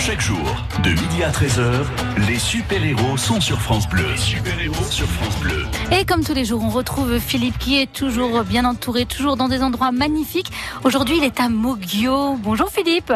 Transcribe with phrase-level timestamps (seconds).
[0.00, 0.38] Chaque jour,
[0.82, 1.84] de midi à 13h,
[2.26, 4.16] les super-héros sont sur France Bleu.
[4.16, 5.66] Super-héros sur France Bleu.
[5.92, 9.48] Et comme tous les jours, on retrouve Philippe qui est toujours bien entouré, toujours dans
[9.48, 10.50] des endroits magnifiques.
[10.84, 12.36] Aujourd'hui, il est à Mogio.
[12.36, 13.12] Bonjour Philippe.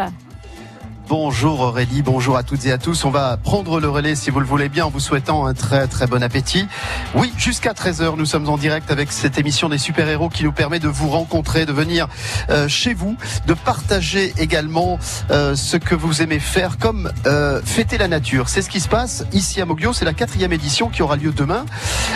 [1.07, 3.05] Bonjour Aurélie, bonjour à toutes et à tous.
[3.05, 5.87] On va prendre le relais si vous le voulez bien en vous souhaitant un très
[5.87, 6.67] très bon appétit.
[7.15, 10.79] Oui, jusqu'à 13h, nous sommes en direct avec cette émission des super-héros qui nous permet
[10.79, 12.09] de vous rencontrer, de venir
[12.49, 14.99] euh, chez vous, de partager également
[15.31, 18.49] euh, ce que vous aimez faire comme euh, fêter la nature.
[18.49, 19.93] C'est ce qui se passe ici à Moglio.
[19.93, 21.67] C'est la quatrième édition qui aura lieu demain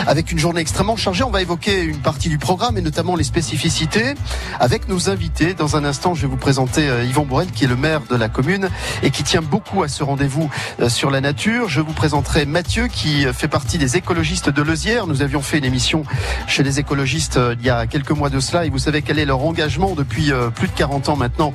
[0.07, 1.23] avec une journée extrêmement chargée.
[1.23, 4.15] On va évoquer une partie du programme et notamment les spécificités
[4.59, 5.53] avec nos invités.
[5.53, 8.29] Dans un instant, je vais vous présenter Yvon Bourrel qui est le maire de la
[8.29, 8.67] commune
[9.03, 11.69] et qui tient beaucoup à ce rendez-vous euh, sur la nature.
[11.69, 15.07] Je vous présenterai Mathieu qui fait partie des écologistes de Lezière.
[15.07, 16.03] Nous avions fait une émission
[16.47, 19.19] chez les écologistes euh, il y a quelques mois de cela et vous savez quel
[19.19, 21.53] est leur engagement depuis euh, plus de 40 ans maintenant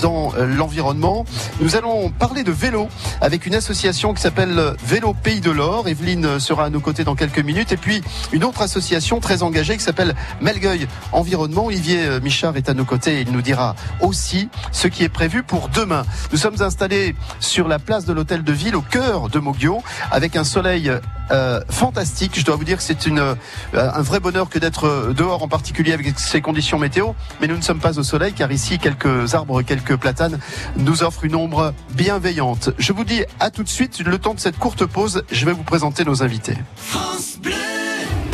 [0.00, 1.24] dans l'environnement.
[1.60, 2.88] Nous allons parler de vélo
[3.20, 5.88] avec une association qui s'appelle Vélo Pays de l'Or.
[5.88, 9.76] Evelyne sera à nos côtés dans quelques minutes et puis une autre association très engagée
[9.76, 11.66] qui s'appelle Melgueil Environnement.
[11.66, 15.42] Olivier Michard est à nos côtés et il nous dira aussi ce qui est prévu
[15.42, 16.04] pour demain.
[16.32, 20.36] Nous sommes installé sur la place de l'hôtel de ville au cœur de Moggio avec
[20.36, 20.90] un soleil
[21.30, 22.38] euh, fantastique.
[22.38, 23.34] Je dois vous dire que c'est euh,
[23.74, 27.12] un vrai bonheur que d'être dehors, en particulier avec ces conditions météo.
[27.40, 30.38] Mais nous ne sommes pas au soleil, car ici, quelques arbres, quelques platanes
[30.76, 32.70] nous offrent une ombre bienveillante.
[32.78, 34.00] Je vous dis à tout de suite.
[34.00, 36.56] Le temps de cette courte pause, je vais vous présenter nos invités.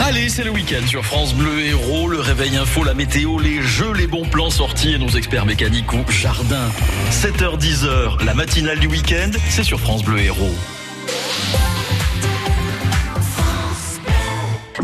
[0.05, 3.93] Allez, c'est le week-end sur France Bleu Héros, le réveil info, la météo, les jeux,
[3.93, 6.69] les bons plans sortis et nos experts mécaniques ou jardin.
[7.13, 10.57] 7h-10h, la matinale du week-end, c'est sur France Bleu Héros.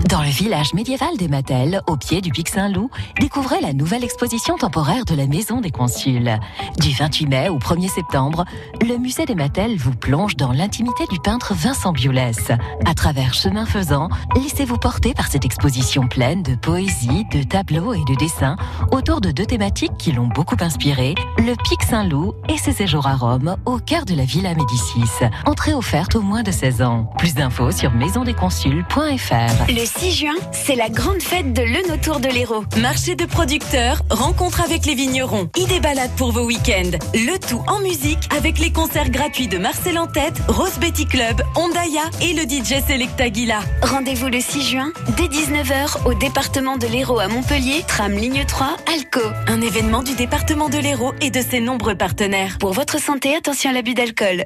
[0.09, 4.57] Dans le village médiéval des Mattel, au pied du Pic Saint-Loup, découvrez la nouvelle exposition
[4.57, 6.39] temporaire de la Maison des Consuls.
[6.79, 8.47] Du 28 mai au 1er septembre,
[8.81, 12.53] le musée des Mattel vous plonge dans l'intimité du peintre Vincent Biolès.
[12.87, 18.05] À travers chemin faisant, laissez-vous porter par cette exposition pleine de poésie, de tableaux et
[18.09, 18.57] de dessins
[18.93, 23.15] autour de deux thématiques qui l'ont beaucoup inspiré, le Pic Saint-Loup et ses séjours à
[23.15, 25.27] Rome au cœur de la Villa Médicis.
[25.45, 27.11] Entrée offerte au moins de 16 ans.
[27.19, 29.69] Plus d'infos sur maisondesconsuls.fr.
[29.99, 32.65] Le 6 juin, c'est la grande fête de l'Eun autour de l'Hérault.
[32.77, 36.97] Marché de producteurs, rencontre avec les vignerons, idées balades pour vos week-ends.
[37.15, 41.43] Le tout en musique avec les concerts gratuits de Marcel en tête, Rose Betty Club,
[41.57, 43.59] Ondaya et le DJ Selecta Gila.
[43.83, 48.77] Rendez-vous le 6 juin, dès 19h, au département de l'Hérault à Montpellier, tram ligne 3,
[48.95, 49.27] Alco.
[49.49, 52.59] Un événement du département de l'Hérault et de ses nombreux partenaires.
[52.61, 54.45] Pour votre santé, attention à l'abus d'alcool.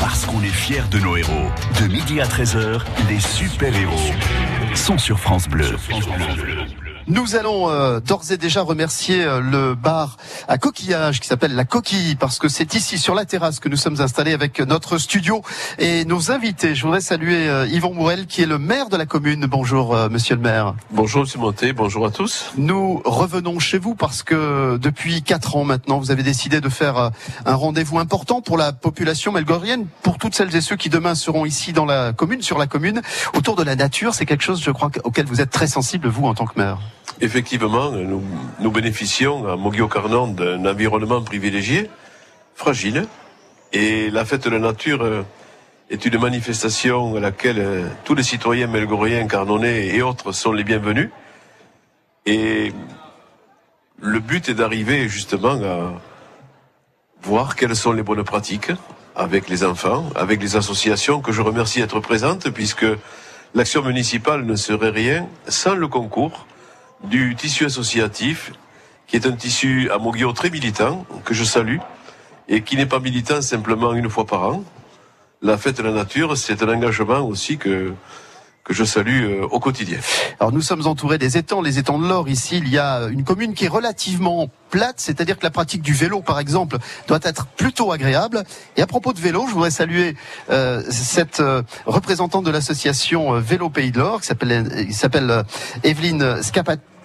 [0.00, 1.50] Parce qu'on est fiers de nos héros.
[1.80, 3.94] De midi à 13h, les super-héros
[4.76, 5.76] sont sur France Bleu.
[7.10, 11.64] Nous allons euh, d'ores et déjà remercier euh, le bar à coquillage qui s'appelle La
[11.64, 15.40] Coquille parce que c'est ici sur la terrasse que nous sommes installés avec notre studio
[15.78, 16.74] et nos invités.
[16.74, 19.46] Je voudrais saluer euh, Yvon Mourel qui est le maire de la commune.
[19.46, 20.74] Bonjour monsieur le maire.
[20.90, 22.52] Bonjour monsieur Monté, bonjour à tous.
[22.58, 27.10] Nous revenons chez vous parce que depuis quatre ans maintenant vous avez décidé de faire
[27.46, 31.46] un rendez-vous important pour la population melgorienne, pour toutes celles et ceux qui demain seront
[31.46, 33.00] ici dans la commune, sur la commune,
[33.34, 34.12] autour de la nature.
[34.12, 36.78] C'est quelque chose je crois auquel vous êtes très sensible vous en tant que maire.
[37.20, 41.90] Effectivement, nous, bénéficions à Moguio-Carnon d'un environnement privilégié,
[42.54, 43.06] fragile,
[43.72, 45.22] et la fête de la nature euh,
[45.90, 50.62] est une manifestation à laquelle euh, tous les citoyens melgoriens, carnonnais et autres sont les
[50.62, 51.10] bienvenus.
[52.24, 52.72] Et
[54.00, 55.92] le but est d'arriver justement à
[57.22, 58.70] voir quelles sont les bonnes pratiques
[59.16, 62.86] avec les enfants, avec les associations que je remercie d'être présentes, puisque
[63.54, 66.46] l'action municipale ne serait rien sans le concours
[67.04, 68.52] du tissu associatif,
[69.06, 71.78] qui est un tissu à Moguio très militant, que je salue,
[72.48, 74.64] et qui n'est pas militant simplement une fois par an.
[75.42, 77.94] La fête de la nature, c'est un engagement aussi que,
[78.68, 79.98] que je salue euh, au quotidien.
[80.38, 82.28] Alors nous sommes entourés des étangs, les étangs de l'Or.
[82.28, 85.92] Ici, il y a une commune qui est relativement plate, c'est-à-dire que la pratique du
[85.92, 88.44] vélo, par exemple, doit être plutôt agréable.
[88.76, 90.14] Et à propos de vélo, je voudrais saluer
[90.50, 95.44] euh, cette euh, représentante de l'association euh, Vélo Pays de l'Or, qui s'appelle, qui s'appelle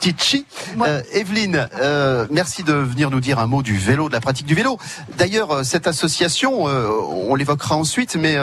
[0.03, 0.43] Scapat
[0.85, 4.45] euh, Evelyne, euh, merci de venir nous dire un mot du vélo, de la pratique
[4.45, 4.77] du vélo.
[5.17, 8.37] D'ailleurs, euh, cette association, on l'évoquera ensuite, mais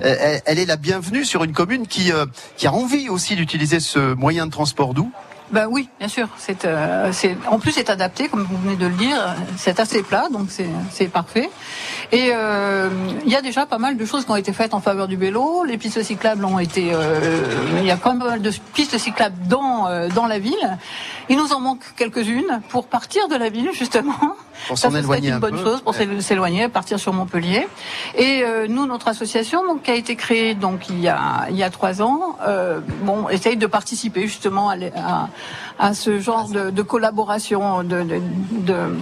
[0.00, 2.12] elle, est la bienvenue sur une commune qui,
[2.56, 5.10] qui a envie aussi d'utiliser ce moyen de transport doux.
[5.50, 6.28] Ben oui, bien sûr.
[6.38, 9.16] C'est, euh, c'est, en plus, c'est adapté, comme vous venez de le dire.
[9.56, 11.50] C'est assez plat, donc c'est, c'est parfait.
[12.10, 12.88] Et euh,
[13.24, 15.16] il y a déjà pas mal de choses qui ont été faites en faveur du
[15.16, 15.64] vélo.
[15.64, 16.90] Les pistes cyclables ont été.
[16.92, 17.20] Euh,
[17.78, 20.78] il y a quand même pas mal de pistes cyclables dans dans la ville.
[21.28, 24.14] Il nous en manque quelques-unes pour partir de la ville, justement.
[24.68, 25.64] Pour s'en éloigner une un bonne peu.
[25.64, 26.20] chose pour Ouais.
[26.20, 27.66] s'éloigner, partir sur Montpellier.
[28.16, 31.56] Et euh, nous, notre association, donc, qui a été créée donc il y a il
[31.56, 35.28] y a trois ans, euh, bon, essaye de participer justement à, à,
[35.78, 38.20] à ce genre de, de collaboration, de, de,
[38.50, 38.96] de-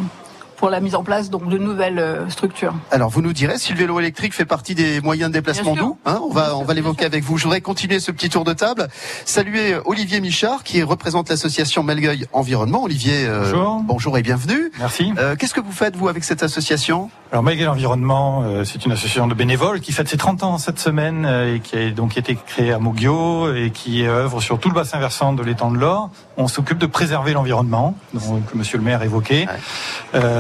[0.56, 2.75] pour la mise en place donc de nouvelles euh, structures.
[2.91, 5.99] Alors vous nous direz si le vélo électrique fait partie des moyens de déplacement doux.
[6.06, 7.39] Hein, on va on va l'évoquer avec vous.
[7.39, 8.89] Je voudrais continuer ce petit tour de table.
[9.25, 12.83] Saluer Olivier Michard qui représente l'association Melgueil Environnement.
[12.85, 13.83] Olivier, euh, Bonjour.
[13.85, 14.71] bonjour et bienvenue.
[14.79, 15.12] Merci.
[15.19, 17.11] Euh, Qu'est-ce que vous faites vous avec cette association?
[17.33, 20.79] Alors Maïgal Environnement, euh, c'est une association de bénévoles qui fête ses 30 ans cette
[20.79, 24.69] semaine euh, et qui a donc été créée à Moguio et qui œuvre sur tout
[24.69, 26.11] le bassin versant de l'étang de l'Or.
[26.37, 29.47] On s'occupe de préserver l'environnement, donc, que Monsieur le maire évoquait.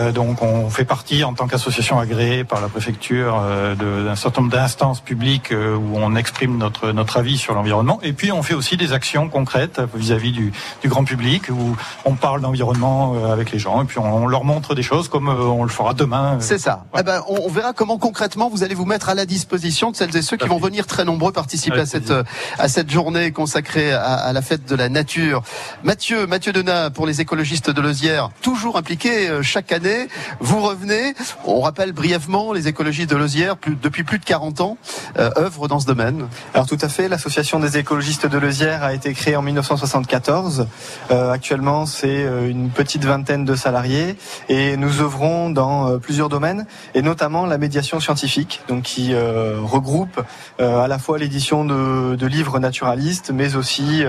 [0.04, 4.42] Euh, donc on fait partie en tant qu'association agréée par la préfecture euh, d'un certain
[4.42, 7.98] nombre d'instances publiques euh, où on exprime notre notre avis sur l'environnement.
[8.02, 10.52] Et puis on fait aussi des actions concrètes vis-à-vis du,
[10.82, 14.44] du grand public où on parle d'environnement avec les gens et puis on, on leur
[14.44, 16.38] montre des choses comme on le fera demain.
[16.40, 16.84] C'est ça.
[16.98, 19.96] Eh ben, on, on verra comment concrètement vous allez vous mettre à la disposition de
[19.96, 22.24] celles et ceux qui vont venir très nombreux participer à cette plaisir.
[22.58, 25.42] à cette journée consacrée à, à la fête de la nature.
[25.82, 29.93] Mathieu, Mathieu Denat pour les écologistes de Lozière, toujours impliqué chaque année.
[30.40, 31.14] Vous revenez.
[31.44, 34.78] On rappelle brièvement les écologistes de Lozière, depuis plus de 40 ans,
[35.18, 36.28] euh, œuvrent dans ce domaine.
[36.54, 40.66] Alors tout à fait, l'association des écologistes de Lezière a été créée en 1974.
[41.10, 44.16] Euh, actuellement, c'est euh, une petite vingtaine de salariés
[44.48, 50.20] et nous œuvrons dans euh, plusieurs domaines et notamment la médiation scientifique, donc qui regroupe
[50.58, 54.04] à la fois l'édition de, livres naturalistes, mais aussi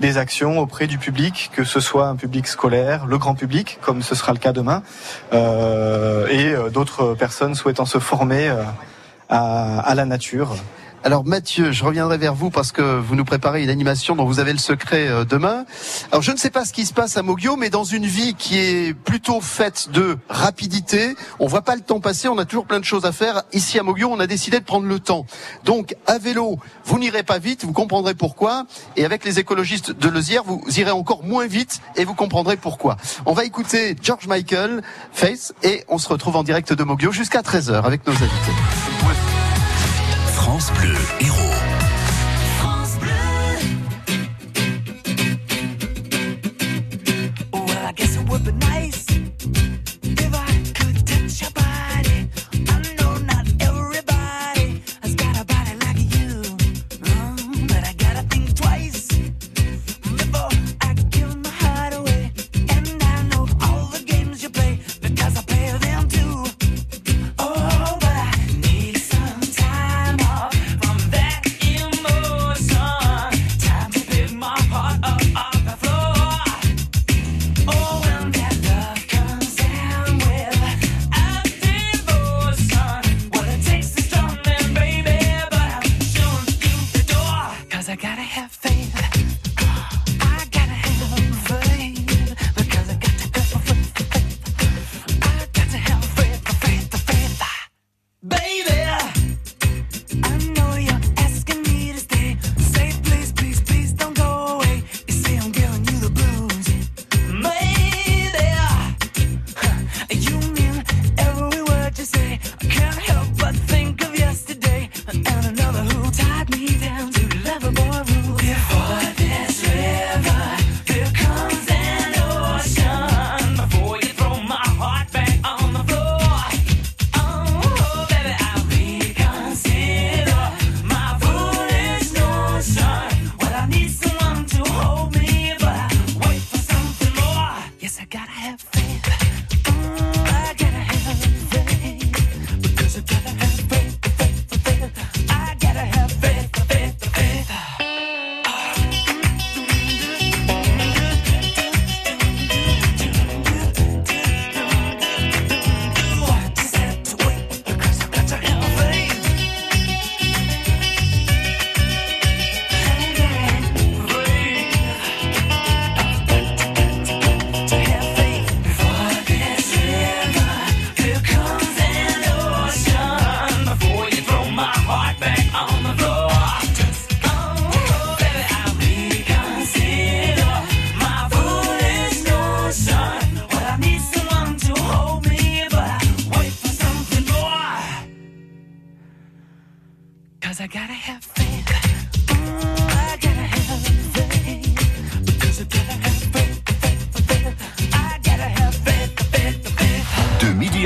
[0.00, 4.02] des actions auprès du public, que ce soit un public scolaire, le grand public, comme
[4.02, 4.82] ce sera le cas demain,
[5.32, 8.62] et euh, d'autres personnes souhaitant se former euh,
[9.28, 10.56] à la nature.
[11.02, 14.38] Alors Mathieu, je reviendrai vers vous parce que vous nous préparez une animation dont vous
[14.38, 15.64] avez le secret euh, demain.
[16.12, 18.34] Alors je ne sais pas ce qui se passe à Moguio, mais dans une vie
[18.34, 22.66] qui est plutôt faite de rapidité, on voit pas le temps passer, on a toujours
[22.66, 23.44] plein de choses à faire.
[23.54, 25.24] Ici à Moguio, on a décidé de prendre le temps.
[25.64, 28.66] Donc à vélo, vous n'irez pas vite, vous comprendrez pourquoi.
[28.96, 32.98] Et avec les écologistes de Lezière, vous irez encore moins vite et vous comprendrez pourquoi.
[33.24, 34.82] On va écouter George Michael,
[35.12, 39.39] Face, et on se retrouve en direct de Moguio jusqu'à 13h avec nos invités.
[40.60, 41.49] France Bleu.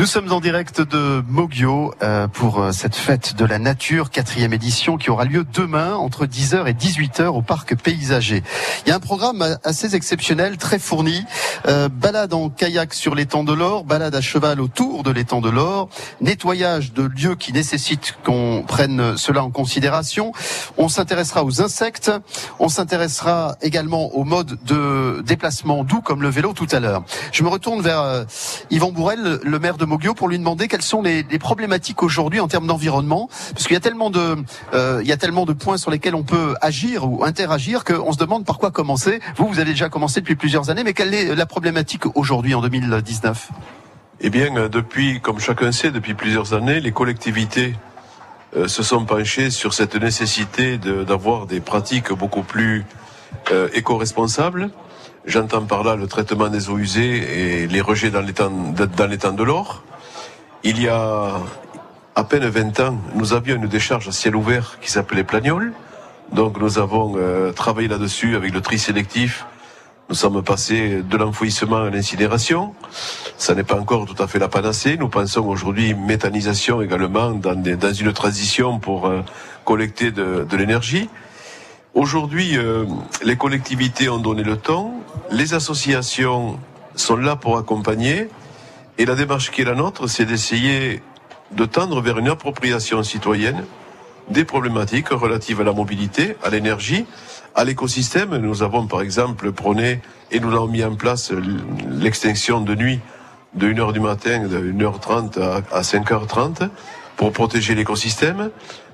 [0.00, 4.54] Nous sommes en direct de Mogio euh, pour euh, cette fête de la nature, quatrième
[4.54, 8.42] édition, qui aura lieu demain entre 10h et 18h au parc paysager.
[8.86, 11.26] Il y a un programme assez exceptionnel, très fourni.
[11.66, 15.50] Euh, balade en kayak sur l'étang de l'Or, balade à cheval autour de l'étang de
[15.50, 15.90] l'Or,
[16.22, 20.32] nettoyage de lieux qui nécessitent qu'on prenne cela en considération.
[20.78, 22.10] On s'intéressera aux insectes,
[22.58, 27.04] on s'intéressera également au mode de déplacement doux comme le vélo tout à l'heure.
[27.32, 28.24] Je me retourne vers
[28.70, 32.66] Yvan Bourrel, le maire de Pour lui demander quelles sont les, problématiques aujourd'hui en termes
[32.66, 34.36] d'environnement, parce qu'il y a tellement de,
[34.74, 39.20] euh, points sur lesquels on peut agir ou interagir qu'on se demande par quoi commencer.
[39.36, 42.60] Vous, vous avez déjà commencé depuis plusieurs années, mais quelle est la problématique aujourd'hui en
[42.60, 43.50] 2019
[44.20, 47.74] Eh bien, depuis, comme chacun sait, depuis plusieurs années, les collectivités
[48.56, 52.84] euh, se sont penchées sur cette nécessité d'avoir des pratiques beaucoup plus
[53.52, 54.70] euh, éco-responsables.
[55.26, 59.32] J'entends par là le traitement des eaux usées et les rejets dans l'étang dans l'étang
[59.32, 59.82] de l'Or.
[60.64, 61.40] Il y a
[62.16, 65.72] à peine 20 ans, nous avions une décharge à ciel ouvert qui s'appelait Plagnol.
[66.32, 69.46] Donc nous avons euh, travaillé là-dessus avec le tri sélectif.
[70.08, 72.74] Nous sommes passés de l'enfouissement à l'incinération.
[73.36, 74.96] Ça n'est pas encore tout à fait la panacée.
[74.96, 79.22] Nous pensons aujourd'hui méthanisation également dans, des- dans une transition pour euh,
[79.64, 81.08] collecter de, de l'énergie.
[81.94, 82.84] Aujourd'hui, euh,
[83.24, 84.94] les collectivités ont donné le temps,
[85.32, 86.58] les associations
[86.94, 88.28] sont là pour accompagner,
[88.96, 91.02] et la démarche qui est la nôtre, c'est d'essayer
[91.50, 93.64] de tendre vers une appropriation citoyenne
[94.28, 97.06] des problématiques relatives à la mobilité, à l'énergie,
[97.56, 98.36] à l'écosystème.
[98.36, 101.32] Nous avons par exemple prôné et nous avons mis en place
[101.90, 103.00] l'extinction de nuit
[103.54, 106.68] de 1h du matin, de 1h30 à, à 5h30
[107.16, 108.50] pour protéger l'écosystème.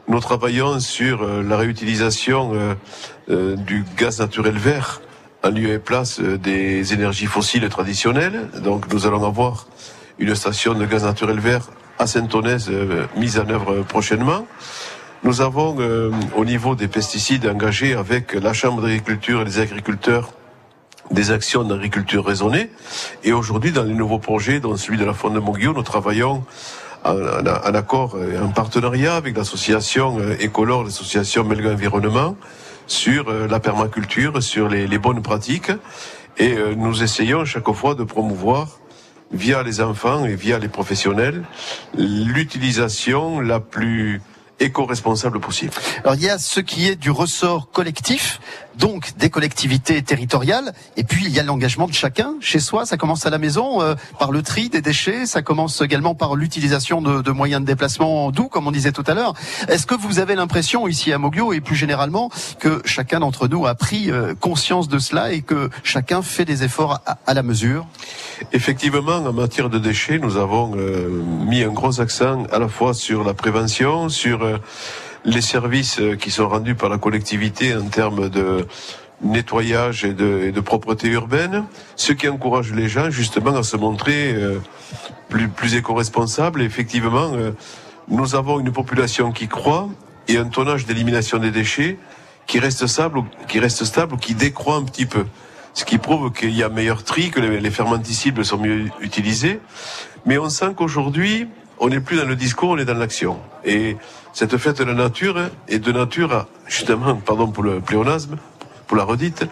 [0.08, 2.74] Nous travaillons sur euh, la réutilisation euh,
[3.28, 5.00] euh, du gaz naturel vert
[5.42, 8.48] en lieu et place des énergies fossiles traditionnelles.
[8.62, 9.66] Donc nous allons avoir
[10.20, 11.66] une station de gaz naturel vert
[11.98, 12.70] à Saint-Onès
[13.16, 14.46] mise en œuvre prochainement.
[15.24, 15.76] Nous avons
[16.36, 20.32] au niveau des pesticides engagés avec la Chambre d'agriculture et les agriculteurs
[21.10, 22.70] des actions d'agriculture raisonnée.
[23.22, 26.44] Et aujourd'hui, dans les nouveaux projets, dont celui de la Fonde de nous travaillons
[27.06, 32.36] en- en accord et en partenariat avec l'association euh, Écolore, l'association Belga Environnement,
[32.86, 35.70] sur euh, la permaculture, sur les, les bonnes pratiques.
[36.38, 38.78] Et euh, nous essayons chaque fois de promouvoir
[39.32, 41.42] via les enfants et via les professionnels
[41.96, 44.20] l'utilisation la plus
[44.60, 45.72] éco-responsable possible.
[46.02, 48.40] Alors il y a ce qui est du ressort collectif,
[48.78, 52.86] donc des collectivités territoriales, et puis il y a l'engagement de chacun chez soi.
[52.86, 56.34] Ça commence à la maison euh, par le tri des déchets, ça commence également par
[56.34, 59.34] l'utilisation de, de moyens de déplacement doux, comme on disait tout à l'heure.
[59.68, 63.66] Est-ce que vous avez l'impression ici à Mogio et plus généralement que chacun d'entre nous
[63.66, 67.42] a pris euh, conscience de cela et que chacun fait des efforts à, à la
[67.42, 67.86] mesure?
[68.52, 71.08] Effectivement, en matière de déchets, nous avons euh,
[71.46, 74.58] mis un gros accent à la fois sur la prévention, sur euh,
[75.26, 78.66] les services euh, qui sont rendus par la collectivité en termes de
[79.22, 81.64] nettoyage et de, et de propreté urbaine,
[81.96, 84.60] ce qui encourage les gens justement à se montrer euh,
[85.28, 86.62] plus, plus éco-responsables.
[86.62, 87.50] Effectivement, euh,
[88.08, 89.88] nous avons une population qui croît
[90.28, 91.98] et un tonnage d'élimination des déchets
[92.46, 95.26] qui reste stable, qui reste stable qui décroît un petit peu.
[95.74, 99.60] Ce qui prouve qu'il y a meilleur tri, que les, les fermenticibles sont mieux utilisés.
[100.24, 103.38] Mais on sent qu'aujourd'hui, on n'est plus dans le discours, on est dans l'action.
[103.64, 103.96] Et
[104.36, 108.36] cette fête de la nature est de nature à, justement, pardon pour le pléonasme,
[108.86, 109.46] pour la redite,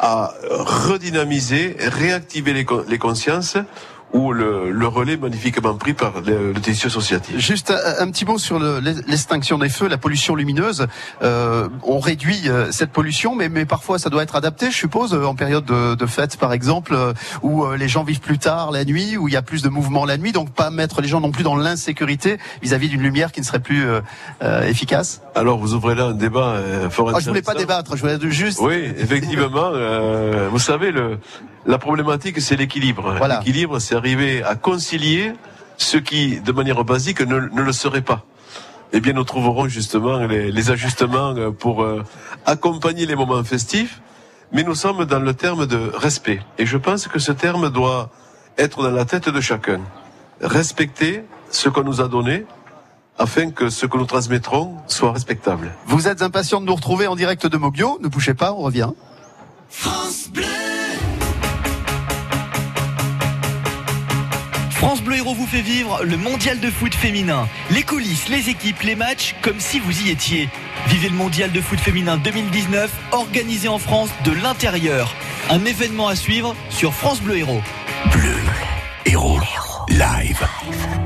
[0.00, 3.56] à redynamiser, réactiver les, con- les consciences
[4.12, 7.38] ou le, le relais magnifiquement pris par le, le tissu associatif.
[7.38, 10.86] Juste un, un petit mot sur le- l'extinction des feux, la pollution lumineuse.
[11.22, 15.14] Euh, on réduit euh, cette pollution, mais, mais parfois ça doit être adapté, je suppose,
[15.14, 18.70] euh, en période de, de fête, par exemple, euh, où les gens vivent plus tard
[18.70, 21.08] la nuit, où il y a plus de mouvement la nuit, donc pas mettre les
[21.08, 23.84] gens non plus dans l'insécurité vis-à-vis d'une lumière qui ne serait plus
[24.42, 25.22] euh, efficace.
[25.34, 28.18] Alors vous ouvrez là un débat euh, fort Ah, je voulais pas débattre, je voulais
[28.30, 28.58] juste.
[28.60, 29.70] Oui, effectivement.
[29.74, 31.18] euh, vous savez, le,
[31.66, 33.14] la problématique, c'est l'équilibre.
[33.16, 33.38] Voilà.
[33.38, 35.32] L'équilibre, c'est arriver à concilier
[35.76, 38.24] ce qui, de manière basique, ne, ne le serait pas.
[38.92, 42.04] Eh bien, nous trouverons justement les, les ajustements euh, pour euh,
[42.44, 44.02] accompagner les moments festifs,
[44.52, 46.40] mais nous sommes dans le terme de respect.
[46.58, 48.10] Et je pense que ce terme doit
[48.58, 49.80] être dans la tête de chacun.
[50.42, 52.44] Respecter ce qu'on nous a donné,
[53.18, 55.70] afin que ce que nous transmettrons soit respectable.
[55.86, 58.90] Vous êtes impatient de nous retrouver en direct de Mogio, ne bougez pas, on revient.
[59.68, 60.61] France Bleu.
[64.82, 67.48] France Bleu Héros vous fait vivre le mondial de foot féminin.
[67.70, 70.48] Les coulisses, les équipes, les matchs, comme si vous y étiez.
[70.88, 75.14] Vivez le mondial de foot féminin 2019, organisé en France de l'intérieur.
[75.50, 77.60] Un événement à suivre sur France Bleu Héros.
[78.10, 78.34] Bleu
[79.06, 79.38] Héros
[79.88, 80.44] Live.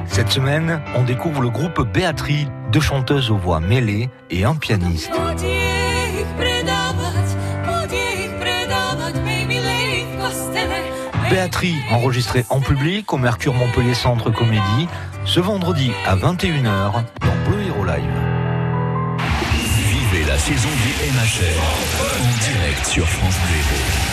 [0.06, 5.12] Cette semaine, on découvre le groupe Béatrie, deux chanteuses aux voix mêlées et un pianiste.
[11.36, 14.88] Béatrie, enregistrée en public au Mercure Montpellier Centre Comédie,
[15.26, 18.10] ce vendredi à 21h dans Bleu Hero Live.
[19.86, 24.05] Vivez la saison du MHR en direct sur France Bleu.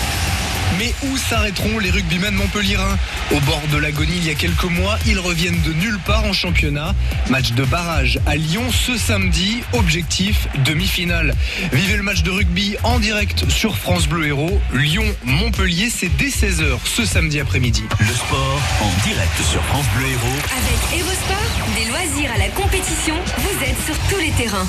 [0.79, 2.97] Mais où s'arrêteront les rugbymen montpelliérains?
[3.31, 6.33] Au bord de l'agonie il y a quelques mois, ils reviennent de nulle part en
[6.33, 6.95] championnat.
[7.29, 11.35] Match de barrage à Lyon ce samedi, objectif demi-finale.
[11.71, 14.61] Vivez le match de rugby en direct sur France Bleu Héros.
[14.73, 17.83] Lyon-Montpellier, c'est dès 16h ce samedi après-midi.
[17.99, 20.39] Le sport en direct sur France Bleu Héros.
[20.57, 24.67] Avec EvoSport, des loisirs à la compétition, vous êtes sur tous les terrains.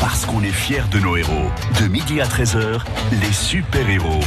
[0.00, 1.50] Parce qu'on est fiers de nos héros.
[1.80, 2.82] De midi à 13h,
[3.20, 4.20] les super-héros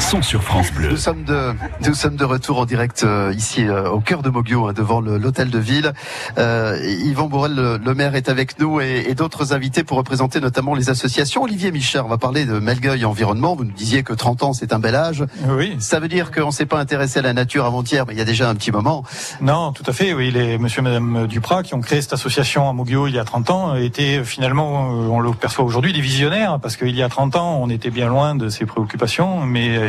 [0.00, 0.90] sont sur France Bleu.
[0.90, 1.52] Nous sommes de,
[1.86, 5.00] nous sommes de retour en direct euh, ici euh, au cœur de Moguio, hein, devant
[5.00, 5.92] le- l'hôtel de ville.
[6.38, 10.40] Euh, Yvan Borel, le, le maire, est avec nous et, et d'autres invités pour représenter
[10.40, 11.42] notamment les associations.
[11.42, 13.56] Olivier Michel, on va parler de Melgueil Environnement.
[13.56, 15.24] Vous nous disiez que 30 ans, c'est un bel âge.
[15.48, 15.76] Oui.
[15.78, 18.22] Ça veut dire qu'on ne s'est pas intéressé à la nature avant-hier, mais il y
[18.22, 19.04] a déjà un petit moment.
[19.40, 20.12] Non, tout à fait.
[20.12, 23.18] Oui, les monsieur et madame Duprat qui ont créé cette association à Moguio il y
[23.18, 27.02] a 30 ans étaient finalement, euh, on le perçoit aujourd'hui, des visionnaires parce qu'il y
[27.02, 29.88] a 30 ans, on était bien loin de ces préoccupations, mais euh,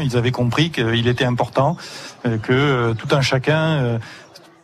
[0.00, 1.76] ils avaient compris qu'il était important
[2.26, 3.98] euh, que euh, tout un chacun euh,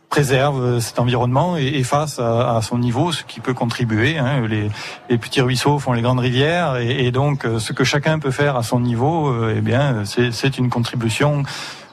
[0.08, 4.18] préserve cet environnement et, fasse à, son niveau ce qui peut contribuer.
[4.18, 4.42] hein.
[4.46, 8.62] Les, petits ruisseaux font les grandes rivières et, donc ce que chacun peut faire à
[8.62, 11.44] son niveau, eh bien, c'est une contribution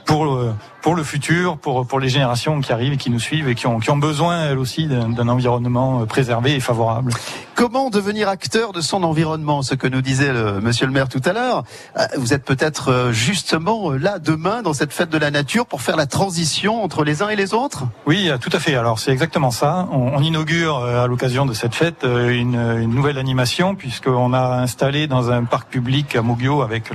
[0.06, 3.80] pour le, futur, pour, les générations qui arrivent et qui nous suivent et qui ont,
[3.80, 7.14] qui ont besoin elles aussi d'un environnement préservé et favorable.
[7.60, 11.22] Comment devenir acteur de son environnement Ce que nous disait le, monsieur le maire tout
[11.26, 11.66] à l'heure.
[11.98, 15.66] Euh, Vous êtes peut-être euh, justement euh, là demain dans cette fête de la nature
[15.66, 17.84] pour faire la transition entre les uns et les autres?
[18.06, 18.76] Oui, tout à fait.
[18.76, 19.90] Alors c'est exactement ça.
[19.92, 25.44] On, inaugure à l'occasion de cette fête une, nouvelle animation puisqu'on a installé dans un
[25.44, 26.92] parc public à Moguio avec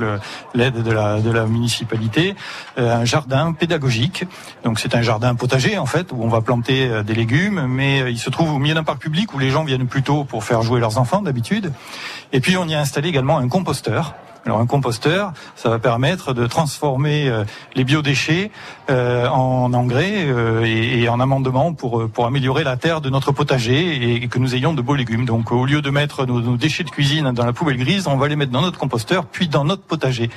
[0.54, 0.90] l'aide de
[1.30, 2.36] la, municipalité
[2.76, 4.24] un jardin pédagogique.
[4.62, 8.18] Donc c'est un jardin potager en fait où on va planter des légumes, mais il
[8.18, 10.80] se trouve au milieu d'un parc public où les gens viennent plutôt pour faire jouer
[10.80, 11.72] leurs enfants d'habitude.
[12.32, 14.14] Et puis on y a installé également un composteur.
[14.46, 18.50] Alors un composteur, ça va permettre de transformer euh, les biodéchets
[18.90, 24.22] euh, en engrais euh, et, en amendement pour pour améliorer la terre de notre potager
[24.22, 25.24] et, que nous ayons de beaux légumes.
[25.24, 28.16] Donc au lieu de mettre nos, nos déchets de cuisine dans la poubelle grise, on
[28.16, 30.28] va les mettre dans notre composteur puis dans notre potager.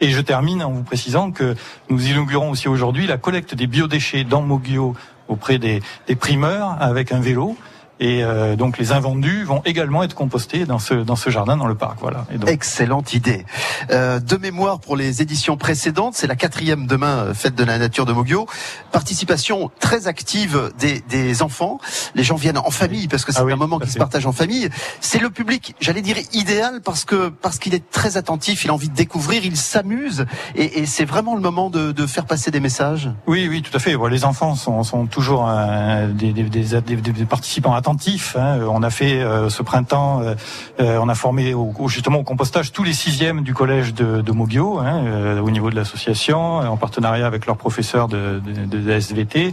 [0.00, 1.56] Et je termine en vous précisant que
[1.88, 4.94] nous inaugurons aussi aujourd'hui la collecte des biodéchets dans Moguio
[5.28, 7.56] auprès des, des primeurs avec un vélo.
[8.02, 11.66] Et euh, donc les invendus vont également être compostés dans ce dans ce jardin dans
[11.66, 11.98] le parc.
[12.00, 12.24] Voilà.
[12.32, 13.44] Et donc, Excellente idée.
[13.90, 17.76] Euh, de mémoire pour les éditions précédentes, c'est la quatrième demain, euh, fête de la
[17.78, 18.46] nature de Moguio.
[18.90, 21.78] Participation très active des, des enfants.
[22.14, 24.68] Les gens viennent en famille parce que c'est un moment qui se partage en famille.
[25.00, 28.74] C'est le public, j'allais dire idéal parce que parce qu'il est très attentif, il a
[28.74, 30.24] envie de découvrir, il s'amuse
[30.56, 33.10] et, et c'est vraiment le moment de, de faire passer des messages.
[33.26, 33.94] Oui, oui, tout à fait.
[34.10, 37.89] Les enfants sont, sont toujours euh, des, des, des- des- des participants attentifs.
[38.36, 38.60] Hein.
[38.68, 40.34] On a fait euh, ce printemps, euh,
[40.80, 44.32] euh, on a formé au, justement au compostage tous les sixièmes du collège de, de
[44.32, 48.90] hein, euh, au niveau de l'association, euh, en partenariat avec leurs professeurs de, de, de
[48.90, 49.52] SVT.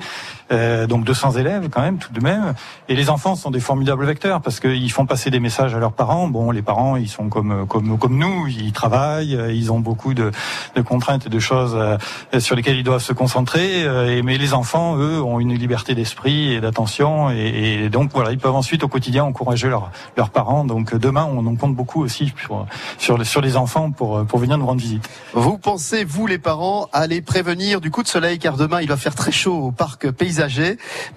[0.52, 2.54] Euh, donc 200 élèves quand même tout de même.
[2.88, 5.92] Et les enfants sont des formidables vecteurs parce qu'ils font passer des messages à leurs
[5.92, 6.28] parents.
[6.30, 10.14] Bon, les parents, ils sont comme comme comme nous, ils travaillent, euh, ils ont beaucoup
[10.14, 10.32] de,
[10.76, 11.98] de contraintes et de choses euh,
[12.40, 13.84] sur lesquelles ils doivent se concentrer.
[13.84, 17.30] euh, mais les enfants, eux, ont une liberté d'esprit et d'attention.
[17.30, 20.64] Et, donc voilà, ils peuvent ensuite au quotidien encourager leurs leurs parents.
[20.64, 22.66] Donc demain, on compte beaucoup aussi sur
[22.98, 25.10] sur, les- enfants pour pour venir nous rendre visite.
[25.34, 28.88] Vous pensez, vous les parents, à les prévenir du coup de soleil car demain il
[28.88, 30.10] va faire très chaud au parc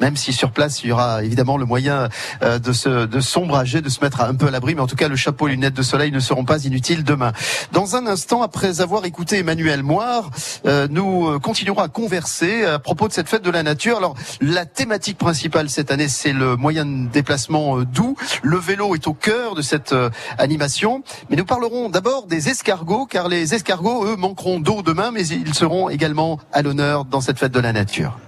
[0.01, 2.09] même si sur place il y aura évidemment le moyen
[2.43, 4.97] euh, de se de sombrager, de se mettre un peu à l'abri, mais en tout
[4.97, 7.33] cas le chapeau et les lunettes de soleil ne seront pas inutiles demain.
[7.73, 10.31] Dans un instant, après avoir écouté Emmanuel Moire,
[10.67, 13.97] euh, nous euh, continuerons à converser à propos de cette fête de la nature.
[13.97, 18.17] Alors la thématique principale cette année, c'est le moyen de déplacement doux.
[18.43, 19.95] Le vélo est au cœur de cette
[20.39, 25.27] animation, mais nous parlerons d'abord des escargots, car les escargots, eux, manqueront d'eau demain, mais
[25.27, 28.19] ils seront également à l'honneur dans cette fête de la nature.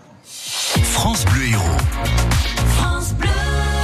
[0.62, 1.62] France Bleu Héros.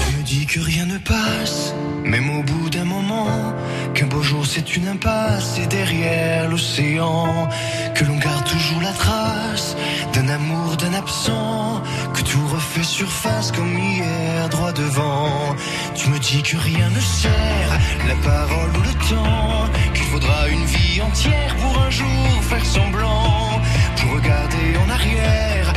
[0.06, 3.54] Tu me dis que rien ne passe, même au bout d'un moment,
[3.94, 7.48] qu'un beau jour c'est une impasse et derrière l'océan,
[7.94, 9.76] que l'on garde toujours la trace
[10.14, 11.82] d'un amour d'un absent,
[12.14, 15.56] que tout refait surface comme hier, droit devant.
[15.96, 17.70] Tu me dis que rien ne sert,
[18.06, 23.60] la parole ou le temps, qu'il faudra une vie entière pour un jour faire semblant,
[23.96, 25.67] pour regarder en arrière,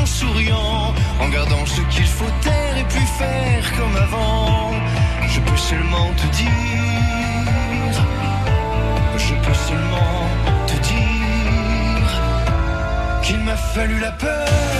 [0.00, 4.72] en souriant, en gardant ce qu'il faut taire et puis faire comme avant.
[5.28, 7.94] Je peux seulement te dire,
[9.16, 10.20] je peux seulement
[10.66, 12.08] te dire
[13.22, 14.79] qu'il m'a fallu la peur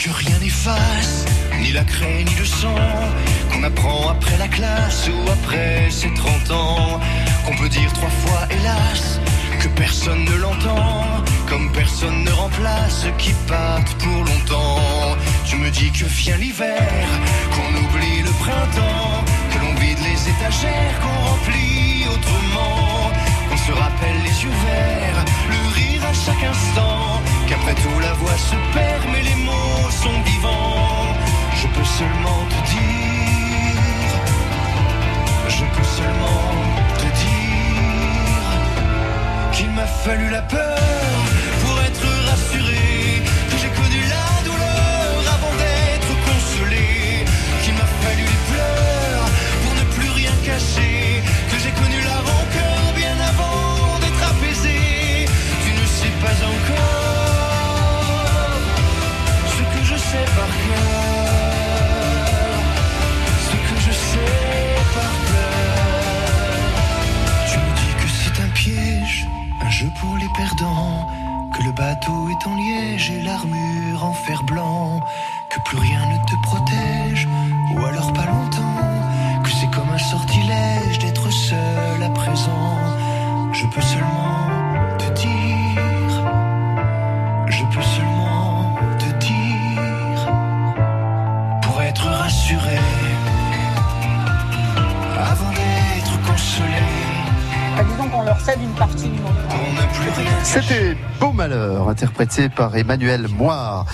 [0.00, 1.26] que rien n'efface,
[1.60, 2.74] ni la craie ni le sang,
[3.52, 7.00] qu'on apprend après la classe ou après ses 30 ans,
[7.44, 9.20] qu'on peut dire trois fois hélas,
[9.60, 11.04] que personne ne l'entend,
[11.50, 15.16] comme personne ne remplace qui partent pour longtemps.
[15.44, 17.06] Tu me dis que vient l'hiver,
[17.52, 23.10] qu'on oublie le printemps, que l'on vide les étagères, qu'on remplit autrement,
[23.50, 28.36] qu'on se rappelle les yeux verts, le rire à chaque instant, qu'après tout la voix
[28.36, 31.14] se perd, mais les mots sont vivants.
[31.60, 32.99] Je peux seulement te dire,
[102.20, 103.86] interprété par Emmanuel Moire.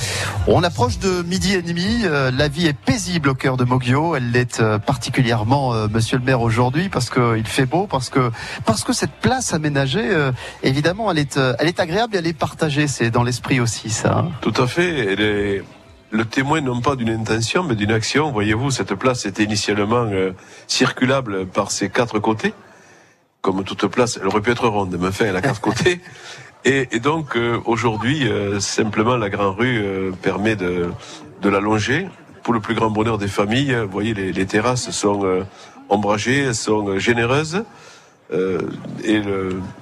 [0.48, 2.02] On approche de midi et demi.
[2.04, 4.16] euh, la vie est paisible au cœur de Moggio.
[4.16, 8.30] Elle l'est euh, particulièrement, euh, Monsieur le Maire, aujourd'hui, parce qu'il fait beau, parce que
[8.64, 10.10] parce que cette place aménagée,
[10.62, 12.88] évidemment, elle est, elle est agréable et elle est partagée.
[12.88, 14.18] C'est dans l'esprit aussi, ça.
[14.18, 14.28] hein.
[14.40, 15.12] Tout à fait.
[15.12, 15.64] Elle est
[16.10, 18.32] le témoin non pas d'une intention, mais d'une action.
[18.32, 20.32] Voyez-vous, cette place était initialement euh,
[20.66, 22.54] circulable par ses quatre côtés.
[23.42, 26.00] Comme toute place, elle aurait pu être ronde, mais enfin, elle a quatre côtés.
[26.66, 30.90] Et, et donc, euh, aujourd'hui, euh, simplement, la Grande Rue euh, permet de,
[31.40, 32.09] de la longer.
[32.42, 35.44] Pour le plus grand bonheur des familles, vous voyez, les, les terrasses sont euh,
[35.88, 37.64] ombragées, elles sont euh, généreuses.
[38.33, 38.59] Euh,
[39.05, 39.22] et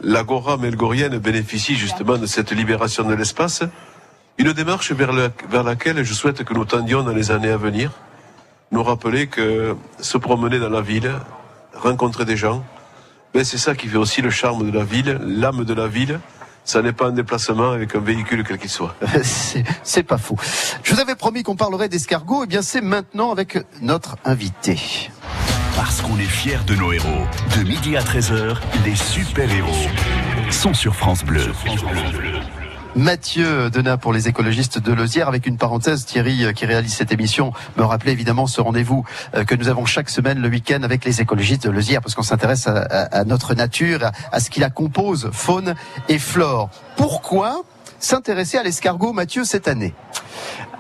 [0.03, 3.63] l'agora melgorienne bénéficie justement de cette libération de l'espace.
[4.37, 5.13] Une démarche vers,
[5.49, 7.93] vers laquelle je souhaite que nous tendions dans les années à venir.
[8.73, 11.11] Nous rappeler que se promener dans la ville,
[11.73, 12.63] rencontrer des gens,
[13.33, 16.21] ben c'est ça qui fait aussi le charme de la ville, l'âme de la ville.
[16.65, 18.95] Ça n'est pas un déplacement avec un véhicule quel qu'il soit.
[19.83, 20.37] C'est- pas faux.
[20.83, 22.45] Je vous avais promis qu'on parlerait d'escargot.
[22.45, 24.79] Et bien, c'est maintenant avec notre invité.
[25.77, 27.27] Parce qu'on est fiers de nos héros.
[27.57, 29.89] De midi à 13h, les super-héros
[30.51, 31.53] sont sur France Bleu.
[32.97, 37.11] Mathieu Denat pour les écologistes de Lozière avec une parenthèse Thierry euh, qui réalise cette
[37.11, 39.05] émission me rappelait évidemment ce rendez-vous
[39.35, 42.23] euh, que nous avons chaque semaine le week-end avec les écologistes de Lozière parce qu'on
[42.23, 45.75] s'intéresse à, notre nature, à, à ce qui la compose, faune
[46.09, 46.71] et flore.
[46.97, 47.65] Pourquoi
[48.05, 49.95] s'intéresser à l'escargot Mathieu cette année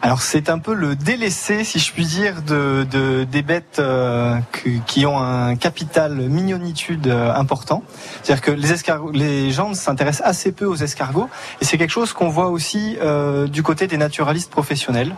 [0.02, 4.36] Alors c'est un peu le délaissé, si je puis dire, de, de- des bêtes euh,
[4.52, 7.82] que- qui ont un capital mignonitude euh, important.
[8.22, 11.30] C'est-à-dire que les, escargots, les gens s'intéressent assez peu aux escargots,
[11.62, 15.14] et c'est quelque chose qu'on voit aussi euh, du côté des naturalistes professionnels.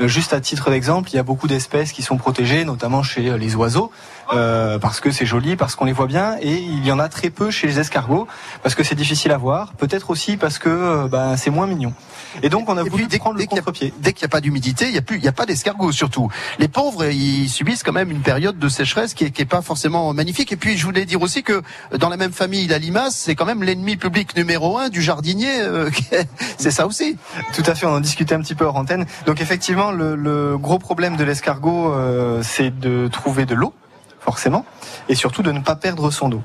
[0.00, 3.28] Euh, Juste à titre d'exemple, il y a beaucoup d'espèces qui sont protégées, notamment chez
[3.28, 3.90] euh, les oiseaux,
[4.32, 7.08] euh, parce que c'est joli, parce qu'on les voit bien, et il y en a
[7.08, 8.26] très peu chez les escargots,
[8.62, 11.92] parce que c'est difficile à voir, peut-être aussi parce que euh, ben, c'est moins mignon.
[12.42, 13.92] Et donc on a voulu dès, prendre le dès a- contre-pied.
[13.98, 15.90] dès qu'il n'y a pas d'humidité, il n'y a plus, il y a pas d'escargots
[15.92, 16.28] surtout.
[16.58, 19.62] Les pauvres, ils subissent quand même une période de sécheresse qui est, qui est pas
[19.62, 20.52] forcément magnifique.
[20.52, 21.62] Et puis, je voulais dire aussi que
[21.98, 25.60] dans la même famille, la limace, c'est quand même l'ennemi public numéro un du jardinier.
[25.60, 25.90] euh,
[26.58, 27.16] c'est ça aussi.
[27.54, 29.06] Tout à fait, on en discutait un petit peu hors antenne.
[29.26, 33.74] Donc effectivement, le, le gros problème de l'escargot, euh, c'est de trouver de l'eau,
[34.20, 34.64] forcément,
[35.08, 36.42] et surtout de ne pas perdre son eau.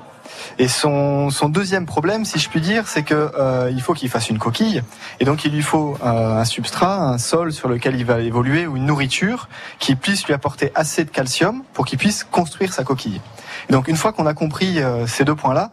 [0.58, 4.10] Et son, son deuxième problème, si je puis dire, c'est que euh, il faut qu'il
[4.10, 4.82] fasse une coquille,
[5.20, 8.68] et donc il lui faut euh, un substrat, un sol sur lequel il va évoluer,
[8.68, 12.84] ou une nourriture qui puisse lui apporter assez de calcium pour qu'il puisse construire sa
[12.84, 13.22] coquille.
[13.70, 15.72] Et donc une fois qu'on a compris euh, ces deux points-là,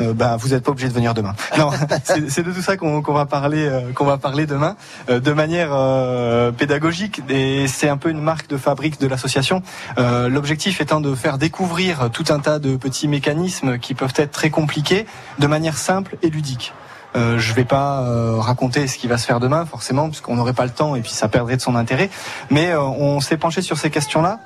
[0.00, 1.34] euh, ben, vous n'êtes pas obligé de venir demain.
[1.58, 1.70] Non,
[2.04, 4.76] c'est de tout ça qu'on qu'on va parler, euh, qu'on va parler demain,
[5.08, 7.22] euh, de manière euh, pédagogique.
[7.28, 9.62] Et c'est un peu une marque de fabrique de l'association.
[9.98, 14.32] Euh, L'objectif étant de faire découvrir tout un tas de petits mécanismes qui peuvent être
[14.32, 15.06] très compliqués,
[15.38, 16.72] de manière simple et ludique.
[17.16, 20.52] Euh, je vais pas euh, raconter ce qui va se faire demain, forcément, puisqu'on n'aurait
[20.52, 22.10] pas le temps et puis ça perdrait de son intérêt.
[22.50, 24.40] Mais euh, on s'est penché sur ces questions-là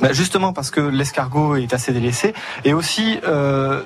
[0.00, 3.82] bah, justement parce que l'escargot est assez délaissé et aussi euh,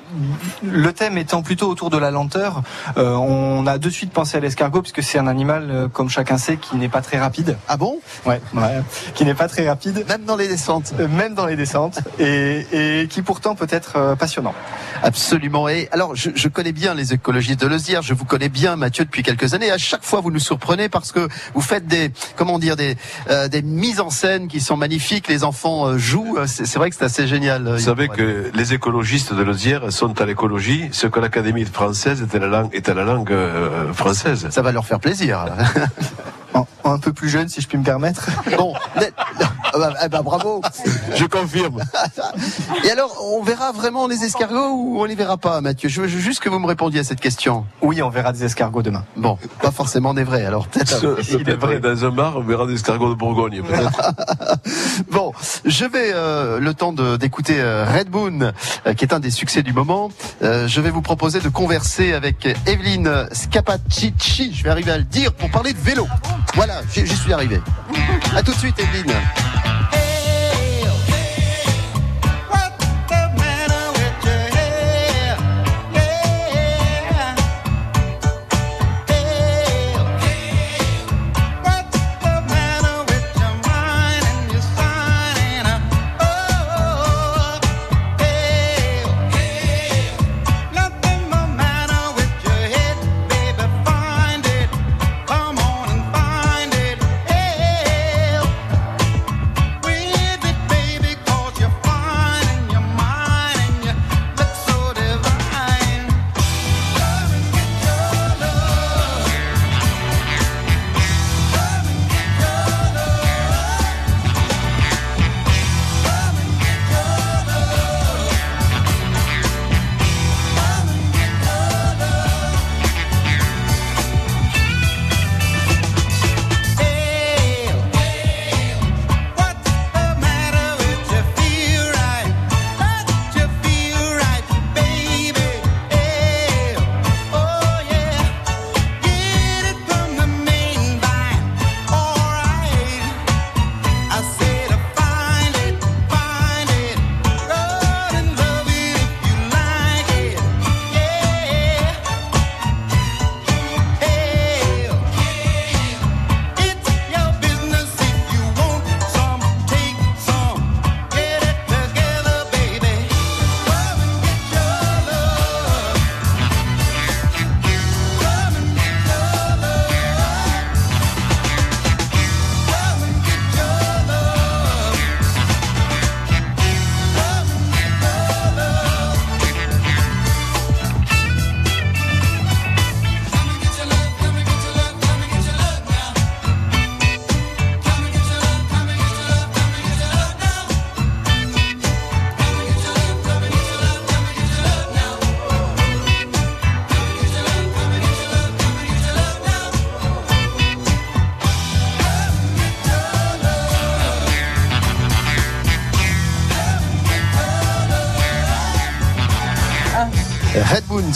[0.63, 2.61] le thème étant plutôt autour de la lenteur,
[2.97, 6.37] euh, on a de suite pensé à l'escargot puisque c'est un animal euh, comme chacun
[6.37, 7.57] sait qui n'est pas très rapide.
[7.67, 7.99] Ah bon?
[8.25, 8.81] Ouais, ouais,
[9.15, 10.05] qui n'est pas très rapide.
[10.07, 10.93] Même dans les descentes.
[10.99, 14.53] Euh, même dans les descentes et, et qui pourtant peut être euh, passionnant.
[15.03, 15.69] Absolument.
[15.69, 18.01] Et alors, je, je connais bien les écologistes de Lezière.
[18.01, 19.71] Je vous connais bien, Mathieu, depuis quelques années.
[19.71, 22.97] À chaque fois, vous nous surprenez parce que vous faites des, comment dire, des,
[23.29, 25.27] euh, des mises en scène qui sont magnifiques.
[25.27, 26.37] Les enfants euh, jouent.
[26.47, 27.67] C'est vrai que c'est assez génial.
[27.67, 32.35] Vous savez que les écologistes de Lozière sont à l'écologie ce que l'Académie française est
[32.35, 34.47] à la langue, est à la langue euh, française.
[34.49, 35.45] Ça va leur faire plaisir.
[36.55, 38.27] En- un peu plus jeune, si je puis me permettre.
[38.57, 39.11] Bon, mais-
[39.73, 40.61] ah bah, ah bah, bravo.
[41.15, 41.79] Je confirme.
[42.83, 45.89] Et alors, on verra vraiment les escargots ou on les verra pas, Mathieu?
[45.89, 47.65] Je veux juste que vous me répondiez à cette question.
[47.83, 49.03] Oui, on verra des escargots demain.
[49.15, 50.43] Bon, pas forcément des vrais.
[50.43, 50.99] Alors peut-être.
[51.17, 54.13] Peut-être dans un bar, on verra des escargots de Bourgogne, peut-être.
[55.11, 55.28] Bon,
[55.65, 58.51] je vais euh, le temps d'écouter euh, Red Moon,
[58.85, 60.11] euh, qui est un des succès du moment.
[60.41, 64.53] Je vais vous proposer de converser avec Evelyne Scapacicci.
[64.53, 66.07] Je vais arriver à le dire pour parler de vélo.
[66.55, 67.59] Voilà, j'y suis arrivé.
[68.35, 69.13] À tout de suite, Evelyne.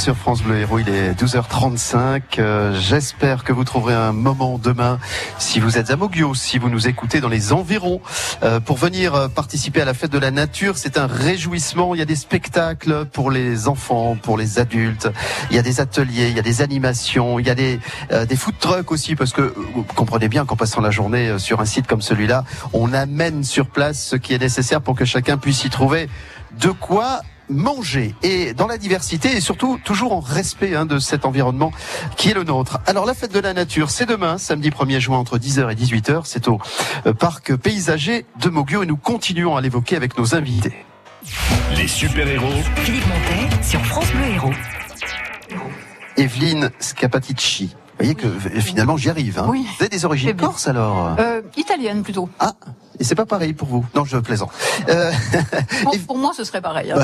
[0.03, 2.21] Sur France Bleu Héros, il est 12h35.
[2.39, 4.99] Euh, J'espère que vous trouverez un moment demain,
[5.39, 8.01] si vous êtes à Moggio, si vous nous écoutez dans les environs,
[8.43, 10.77] euh, pour venir euh, participer à la fête de la nature.
[10.77, 11.95] C'est un réjouissement.
[11.95, 15.07] Il y a des spectacles pour les enfants, pour les adultes.
[15.51, 17.79] Il y a des ateliers, il y a des animations, il y a des,
[18.11, 21.29] euh, des food trucks aussi, parce que euh, vous comprenez bien qu'en passant la journée
[21.29, 24.95] euh, sur un site comme celui-là, on amène sur place ce qui est nécessaire pour
[24.95, 26.09] que chacun puisse y trouver
[26.59, 27.21] de quoi
[27.53, 31.71] manger et dans la diversité et surtout toujours en respect hein, de cet environnement
[32.17, 32.79] qui est le nôtre.
[32.85, 36.21] Alors la fête de la nature, c'est demain, samedi 1er juin entre 10h et 18h,
[36.25, 36.59] c'est au
[37.05, 40.73] euh, parc paysager de Moggio et nous continuons à l'évoquer avec nos invités.
[41.77, 44.53] Les super-héros Philippe Montet sur France Bleu Héros.
[46.17, 47.75] Evelyne Scapaticci.
[48.03, 49.39] Vous voyez que euh, finalement j'y arrive.
[49.39, 49.45] Hein.
[49.49, 49.65] Oui.
[49.77, 51.15] Vous avez des origines corses alors?
[51.19, 52.27] Euh, italienne plutôt.
[52.39, 52.53] Ah,
[52.99, 53.85] et c'est pas pareil pour vous?
[53.95, 54.51] Non, je plaisante.
[54.89, 55.11] Euh,
[55.83, 56.91] Pour, pour moi, ce serait pareil.
[56.91, 56.97] hein.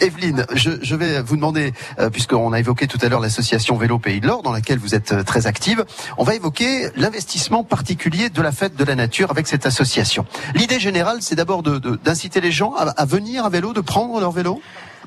[0.00, 3.98] Evelyne, je, je vais vous demander, euh, puisqu'on a évoqué tout à l'heure l'association Vélo
[3.98, 5.84] Pays de l'Or, dans laquelle vous êtes euh, très active,
[6.16, 10.24] on va évoquer l'investissement particulier de la fête de la nature avec cette association.
[10.54, 13.80] L'idée générale, c'est d'abord de- de- d'inciter les gens à, à venir à vélo, de
[13.80, 14.60] prendre leur vélo?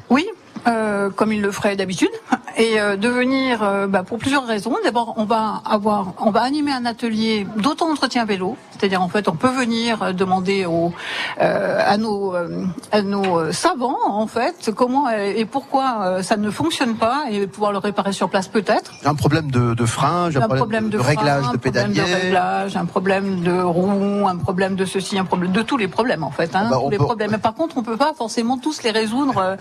[0.10, 0.26] Oui,
[0.68, 2.10] euh, comme ils le feraient d'habitude,
[2.58, 4.76] et euh, de venir euh, bah, pour plusieurs raisons.
[4.84, 9.36] D'abord, on va avoir, on va animer un atelier d'auto-entretien vélo, c'est-à-dire en fait, on
[9.36, 10.94] peut venir euh, demander aux,
[11.42, 16.96] euh, à nos, euh, à nos savants en fait comment et pourquoi ça ne fonctionne
[16.96, 18.92] pas et pouvoir le réparer sur place peut-être.
[19.06, 22.00] Un problème de, de un problème de, réglage, un de problème pédalier.
[22.12, 25.88] de réglage, un problème de roue, un problème de ceci, un problème de tous les
[25.88, 27.32] problèmes en fait, hein, Bah, on tous les peut- problèmes.
[27.32, 29.58] Mais par contre, on peut pas forcément tous les résoudre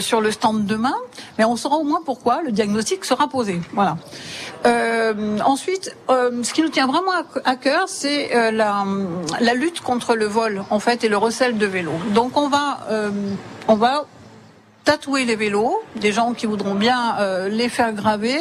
[0.00, 0.94] sur le stand demain,
[1.38, 3.60] mais on saura au moins pourquoi le diagnostic sera posé.
[3.72, 3.96] Voilà.
[4.66, 8.84] Euh, ensuite, euh, ce qui nous tient vraiment à, à cœur, c'est euh, la,
[9.40, 12.00] la lutte contre le vol en fait et le recel de vélos.
[12.14, 13.10] Donc on va euh,
[13.68, 14.04] on va
[14.84, 18.38] tatouer les vélos, des gens qui voudront bien euh, les faire graver,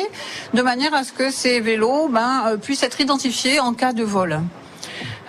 [0.53, 4.03] de manière à ce que ces vélos ben, euh, puissent être identifiés en cas de
[4.03, 4.39] vol.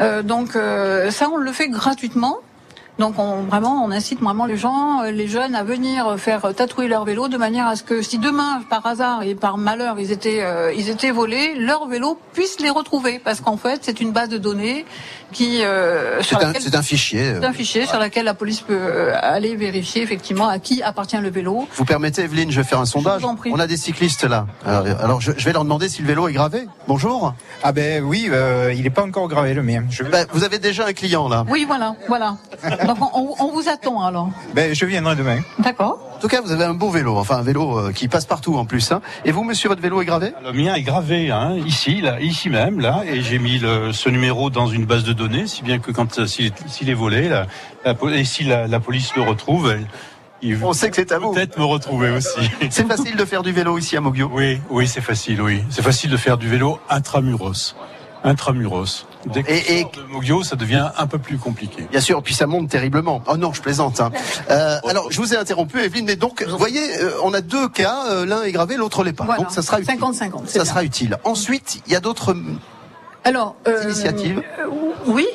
[0.00, 2.38] Euh, donc euh, ça, on le fait gratuitement.
[3.00, 6.86] Donc on, vraiment, on incite vraiment les gens, euh, les jeunes, à venir faire tatouer
[6.86, 10.12] leur vélo de manière à ce que si demain, par hasard et par malheur, ils
[10.12, 14.12] étaient, euh, ils étaient volés, leur vélo puisse les retrouver, parce qu'en fait, c'est une
[14.12, 14.84] base de données
[15.32, 17.22] qui euh, C'est un, laquelle- c'est un fichier.
[17.22, 17.38] euh.
[17.40, 21.16] c'est un fichier sur lequel la police peut euh, aller vérifier effectivement à qui appartient
[21.16, 21.66] le vélo.
[21.76, 23.22] Vous permettez, Evelyne, je vais faire un sondage.
[23.22, 23.50] vous en prie.
[23.54, 24.46] On a des cyclistes là.
[24.66, 26.66] Alors, alors, je, je vais leur demander si le vélo est gravé.
[26.86, 27.32] Bonjour.
[27.62, 29.84] Ah ben oui, euh, il n'est pas encore gravé le mien.
[29.90, 31.44] Je, Ben, vous avez déjà un client là.
[31.48, 32.36] Oui, voilà, voilà.
[32.98, 34.30] Donc on, on vous attend alors.
[34.54, 35.40] ben, je viendrai demain.
[35.58, 35.98] D'accord.
[36.16, 38.56] En tout cas, vous avez un beau vélo, enfin un vélo euh, qui passe partout
[38.56, 38.90] en plus.
[38.92, 39.00] Hein.
[39.24, 40.32] Et vous, monsieur, votre vélo est gravé?
[40.44, 44.08] Le mien est gravé, hein, ici, là, ici même, là, et j'ai mis le, ce
[44.10, 47.46] numéro dans une base de données, si bien que quand euh, s'il est volé, là,
[47.84, 49.86] la, po- et si la, la police le retrouve, elle-
[50.42, 51.32] il On sait que c'est à vous.
[51.32, 52.40] peut-être me retrouver aussi.
[52.70, 54.30] C'est facile de faire du vélo ici à Moggio.
[54.32, 57.76] Oui, oui, c'est facile, oui, c'est facile de faire du vélo intramuros,
[58.24, 59.06] intramuros.
[59.26, 61.86] Dès que Et- et- de Moggio, ça devient un peu plus compliqué.
[61.90, 63.22] Bien sûr, puis ça monte terriblement.
[63.26, 64.00] Oh non, je plaisante.
[64.00, 64.10] Hein.
[64.50, 67.68] Euh, alors, je vous ai interrompu, Evelyne, mais donc, vous voyez, euh, on a deux
[67.68, 69.24] cas, euh, l'un est gravé, l'autre l'est pas.
[69.24, 69.42] Voilà.
[69.42, 69.94] Donc, ça sera utile.
[70.00, 70.44] 50-50.
[70.46, 70.70] c'est Ça bien.
[70.70, 71.18] sera utile.
[71.24, 72.34] Ensuite, il y a d'autres
[73.24, 74.42] Alors, euh, initiatives.
[74.58, 74.66] euh,
[75.06, 75.26] oui.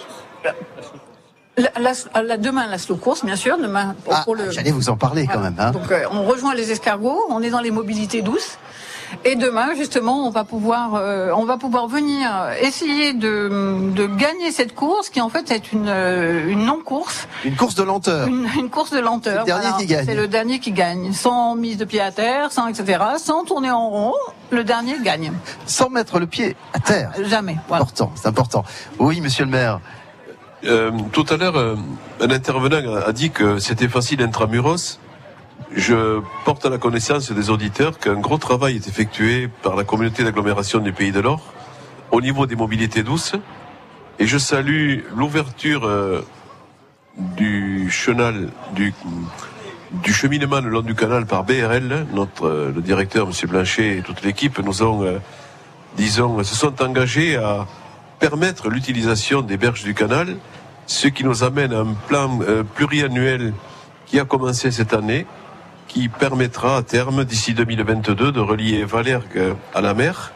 [1.58, 3.58] La, la- la- demain, la slow course, bien sûr.
[3.58, 4.52] Demain, pour, Ah, pour le.
[4.52, 5.56] j'allais vous en parler quand même.
[5.58, 5.72] Hein.
[5.72, 7.22] Donc, euh, on rejoint les escargots.
[7.30, 8.58] On est dans les mobilités douces.
[9.24, 12.30] Et demain, justement, on va pouvoir, euh, on va pouvoir venir
[12.62, 17.56] essayer de, de gagner cette course, qui en fait est une, euh, une non-course, Une
[17.56, 18.28] course de lenteur.
[18.28, 19.44] une, une course de lenteur.
[19.46, 20.06] C'est le dernier qui gagne.
[20.06, 23.72] C'est le dernier qui gagne, sans mise de pied à terre, sans etc., sans tourner
[23.72, 24.14] en rond.
[24.52, 25.32] Le dernier gagne.
[25.66, 27.12] Sans mettre le pied à terre.
[27.24, 27.58] Jamais.
[27.68, 27.84] Voilà.
[27.84, 28.64] Important, c'est important.
[29.00, 29.80] Oui, monsieur le maire.
[30.64, 31.76] Euh, tout à l'heure, euh,
[32.22, 35.00] un intervenant a- a dit que c'était facile intramuros.
[35.76, 40.24] Je porte à la connaissance des auditeurs qu'un gros travail est effectué par la communauté
[40.24, 41.42] d'agglomération du Pays de l'Or
[42.12, 43.34] au niveau des mobilités douces.
[44.20, 46.22] Et je salue l'ouverture euh,
[47.18, 48.94] du chenal, du,
[50.14, 52.08] cheminement le long du canal par BRL.
[52.14, 53.50] Notre, euh, le directeur, M.
[53.50, 55.20] Blanchet, et toute l'équipe nous ont, euh,
[55.98, 57.68] se sont engagés à
[58.20, 60.38] permettre l'utilisation des berges du canal,
[60.86, 62.40] ce qui nous amène à un plan
[62.76, 63.54] pluriannuel
[64.06, 65.26] qui a commencé cette année,
[65.96, 70.34] qui permettra à terme, d'ici 2022, de relier Valèrgue à la mer,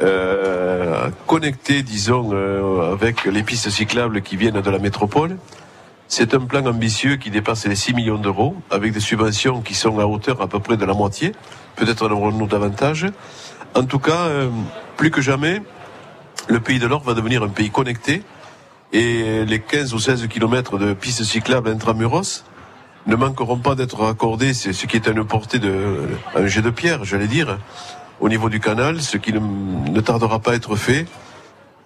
[0.00, 5.38] euh, connecté, disons, euh, avec les pistes cyclables qui viennent de la métropole.
[6.06, 9.98] C'est un plan ambitieux qui dépasse les 6 millions d'euros, avec des subventions qui sont
[9.98, 11.32] à hauteur à peu près de la moitié.
[11.74, 13.06] Peut-être en aurons-nous davantage.
[13.74, 14.50] En tout cas, euh,
[14.96, 15.62] plus que jamais,
[16.46, 18.22] le pays de l'Or va devenir un pays connecté
[18.92, 22.44] et les 15 ou 16 kilomètres de pistes cyclables intramuros
[23.06, 26.62] ne manqueront pas d'être raccordés, c'est ce qui est à une portée de un jet
[26.62, 27.58] de pierre, j'allais dire,
[28.20, 31.06] au niveau du canal, ce qui ne, ne tardera pas à être fait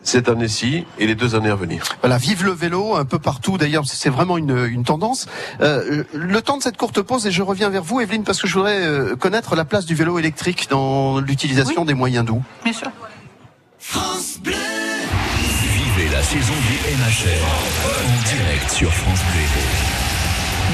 [0.03, 1.85] cette année-ci et les deux années à venir.
[2.01, 3.59] Voilà, vive le vélo un peu partout.
[3.59, 5.27] D'ailleurs, c'est vraiment une, une tendance.
[5.61, 8.49] Euh, le temps de cette courte pause, et je reviens vers vous, Evelyne, parce que
[8.49, 12.43] je voudrais euh, connaître la place du vélo électrique dans l'utilisation des moyens doux.
[12.65, 12.91] Bien sûr.
[14.43, 17.43] Vivez la saison du NHL
[17.97, 20.10] en direct sur France Bleu.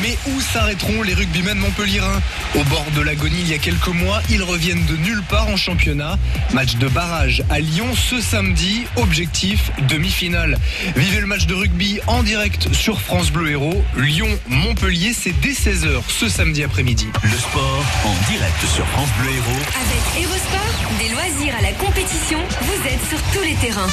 [0.02, 2.20] Mais où s'arrêteront les rugbymen montpelliérains?
[2.54, 5.56] Au bord de l'agonie il y a quelques mois, ils reviennent de nulle part en
[5.56, 6.18] championnat.
[6.52, 10.58] Match de barrage à Lyon ce samedi, objectif demi-finale.
[10.96, 13.84] Vivez le match de rugby en direct sur France Bleu Héros.
[13.96, 17.06] Lyon-Montpellier, c'est dès 16h ce samedi après-midi.
[17.22, 19.62] Le sport en direct sur France Bleu Héros.
[19.80, 23.88] Avec Hérosport, des loisirs à la compétition, vous êtes sur tous les terrains.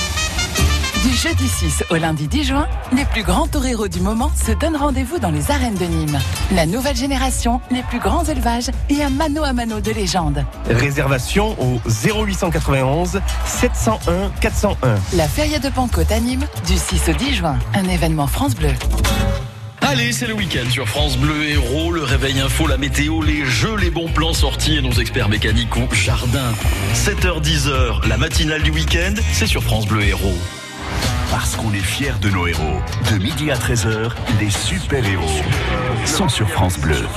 [1.04, 4.78] Du jeudi 6 au lundi 10 juin, les plus grands toreros du moment se donnent
[4.78, 6.18] rendez-vous dans les arènes de Nîmes.
[6.54, 10.46] La nouvelle génération, les plus grands élevages et un mano à mano de légende.
[10.70, 14.96] Réservation au 0891 701 401.
[15.18, 17.60] La Feria de Pentecôte à Nîmes, du 6 au 10 juin.
[17.74, 18.72] Un événement France Bleu.
[19.82, 23.76] Allez, c'est le week-end sur France Bleu Héros, le réveil info, la météo, les jeux,
[23.76, 26.54] les bons plans sortis et nos experts mécaniques ou jardin.
[26.96, 30.38] 7h10h, la matinale du week-end, c'est sur France Bleu Héros.
[31.34, 32.80] Parce qu'on est fiers de nos héros.
[33.12, 35.42] De midi à 13h, les super-héros
[36.06, 37.08] sont sur France Bleu.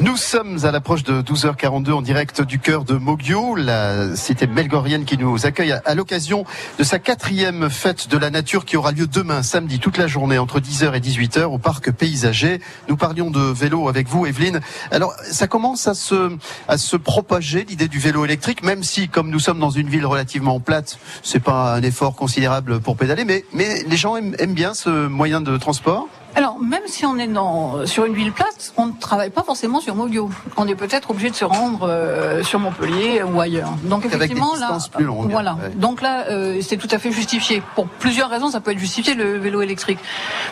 [0.00, 5.04] Nous sommes à l'approche de 12h42 en direct du cœur de Moggio, la cité melgorienne
[5.04, 6.44] qui nous accueille à l'occasion
[6.78, 10.38] de sa quatrième fête de la nature qui aura lieu demain, samedi, toute la journée,
[10.38, 12.60] entre 10h et 18h au parc paysager.
[12.88, 14.60] Nous parlions de vélo avec vous, Evelyne.
[14.92, 16.36] Alors, ça commence à se,
[16.68, 20.06] à se propager, l'idée du vélo électrique, même si, comme nous sommes dans une ville
[20.06, 24.54] relativement plate, c'est pas un effort considérable pour pédaler, mais, mais les gens aiment, aiment
[24.54, 26.08] bien ce moyen de transport.
[26.34, 29.80] Alors, même si on est dans, sur une ville plate, on ne travaille pas forcément
[29.80, 30.30] sur Moggio.
[30.56, 33.70] On est peut-être obligé de se rendre euh, sur Montpellier ou ailleurs.
[33.84, 35.30] Donc Avec des effectivement, là, distances plus longues.
[35.30, 35.54] voilà.
[35.54, 35.70] Ouais.
[35.74, 37.62] Donc là, euh, c'est tout à fait justifié.
[37.74, 39.98] Pour plusieurs raisons, ça peut être justifié le vélo électrique,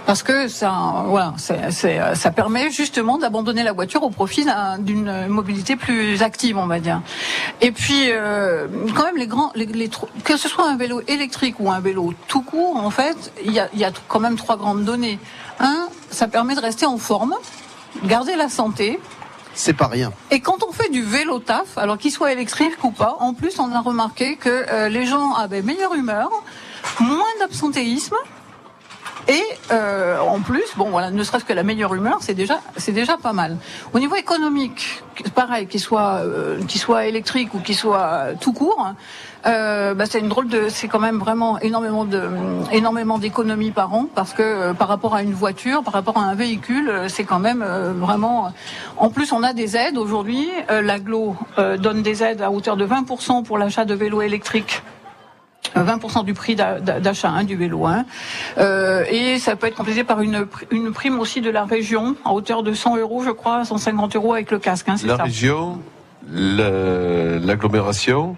[0.06, 4.44] parce que ça, voilà, c'est, c'est, euh, ça permet justement d'abandonner la voiture au profit
[4.44, 7.00] d'un- d'une mobilité plus active, on va dire.
[7.60, 8.66] Et puis, euh,
[8.96, 9.90] quand même, les grands, les, les
[10.24, 13.60] que ce soit un vélo électrique ou un vélo tout court, en fait, il y
[13.60, 15.18] a, il y a quand même trois grandes données.
[15.60, 17.34] Un, ça permet de rester en forme,
[18.04, 19.00] garder la santé.
[19.54, 20.12] C'est pas rien.
[20.30, 23.58] Et quand on fait du vélo taf, alors qu'il soit électrique ou pas, en plus
[23.58, 26.30] on a remarqué que euh, les gens avaient meilleure humeur,
[27.00, 28.16] moins d'absentéisme.
[29.28, 29.42] Et
[29.72, 33.16] euh, en plus, bon voilà, ne serait-ce que la meilleure humeur, c'est déjà, c'est déjà
[33.16, 33.56] pas mal.
[33.92, 35.02] Au niveau économique,
[35.34, 38.92] pareil, qu'il soit, euh, qu'il soit électrique ou qu'il soit tout court,
[39.46, 42.22] euh, bah, c'est une drôle de, c'est quand même vraiment énormément de,
[42.72, 46.22] énormément d'économies par an parce que euh, par rapport à une voiture, par rapport à
[46.22, 48.52] un véhicule, euh, c'est quand même euh, vraiment.
[48.96, 50.48] En plus, on a des aides aujourd'hui.
[50.70, 51.36] L'aglo
[51.78, 54.82] donne des aides à hauteur de 20% pour l'achat de vélos électriques.
[55.76, 57.86] Euh, 20% du prix d'a- d'a- d'achat hein, du vélo.
[57.86, 58.04] hein.
[58.58, 62.32] Euh, et ça peut être complété par une, une prime aussi de la région à
[62.32, 64.88] hauteur de 100 euros, je crois, 150 euros avec le casque.
[64.88, 65.24] Hein, La ça.
[65.24, 65.80] région,
[66.32, 68.36] la- l'agglomération,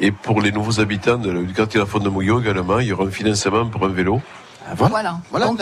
[0.00, 2.92] et pour les nouveaux habitants de- du quartier la Fonte de Mouillot également, il y
[2.92, 4.20] aura un financement pour un vélo.
[4.76, 5.18] Voilà.
[5.30, 5.60] Voilà Donc.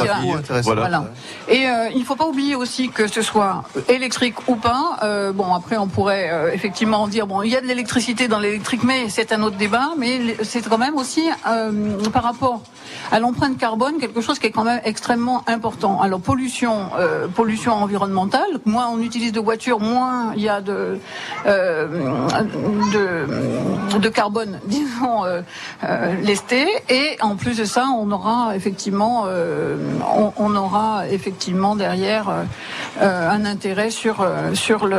[0.62, 1.04] Voilà.
[1.48, 4.98] Et euh, il ne faut pas oublier aussi que ce soit électrique ou pas.
[5.02, 8.38] euh, bon, après, on pourrait euh, effectivement dire bon, il y a de l'électricité dans
[8.40, 9.90] l'électrique, mais c'est un autre débat.
[9.96, 12.62] Mais c'est quand même aussi euh, par rapport
[13.10, 16.00] à l'empreinte carbone quelque chose qui est quand même extrêmement important.
[16.00, 18.50] Alors pollution, euh, pollution environnementale.
[18.64, 20.98] Moins on utilise de voitures, moins il y a de
[21.46, 21.86] euh,
[22.92, 25.42] de, de carbone, disons, euh,
[25.84, 26.66] euh, lesté.
[26.88, 29.76] Et en plus de ça, on aura effectivement, euh,
[30.36, 32.44] on, aura effectivement derrière euh,
[33.02, 34.24] euh, un intérêt sur
[34.86, 34.96] le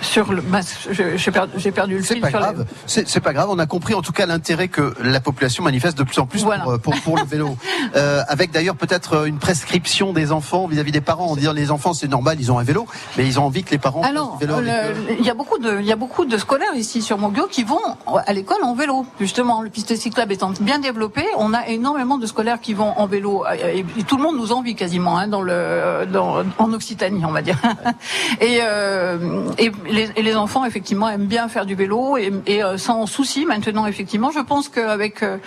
[0.00, 0.40] sur le.
[0.42, 2.66] bah, j'ai perdu, perdu le C'est fil pas sur les- grave.
[2.86, 3.48] C'est c'est pas grave.
[3.50, 6.42] On a compris en tout cas l'intérêt que la population manifeste de plus en plus
[6.42, 6.62] Voilà.
[6.64, 7.56] pour, euh, pour, pour le vélo.
[7.96, 11.70] Euh, avec d'ailleurs peut-être euh, une prescription des enfants vis-à-vis des parents en disant les
[11.72, 12.86] enfants c'est normal ils ont un vélo,
[13.16, 15.86] mais ils ont envie que les parents Alors, le- il y a beaucoup de, il
[15.86, 17.80] y a beaucoup de scolaires ici sur Montguio qui vont
[18.26, 19.06] à l'école en vélo.
[19.18, 23.06] Justement, le piste cyclable étant bien développé, on a énormément de scolaires qui vont en
[23.06, 23.44] vélo.
[23.74, 27.32] Et, et tout le monde nous envie quasiment hein, dans le, dans, en Occitanie, on
[27.32, 27.58] va dire.
[28.40, 32.62] Et, euh, et, les, et les enfants effectivement aiment bien faire du vélo et, et,
[32.62, 34.30] euh, sans souci maintenant effectivement.
[34.30, 35.38] Je pense qu'avec euh,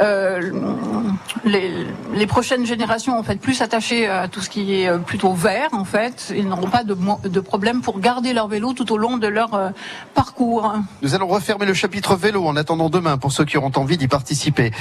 [0.00, 0.52] euh,
[1.44, 5.84] les, prochaines générations en fait plus attachées à tout ce qui est plutôt vert en
[5.84, 6.96] fait, ils n'auront pas de,
[7.26, 9.72] de problème pour garder leur vélo tout au long de leur
[10.14, 10.74] parcours.
[11.00, 14.08] Nous allons refermer le chapitre vélo en attendant demain pour ceux qui auront envie d'y
[14.08, 14.72] participer.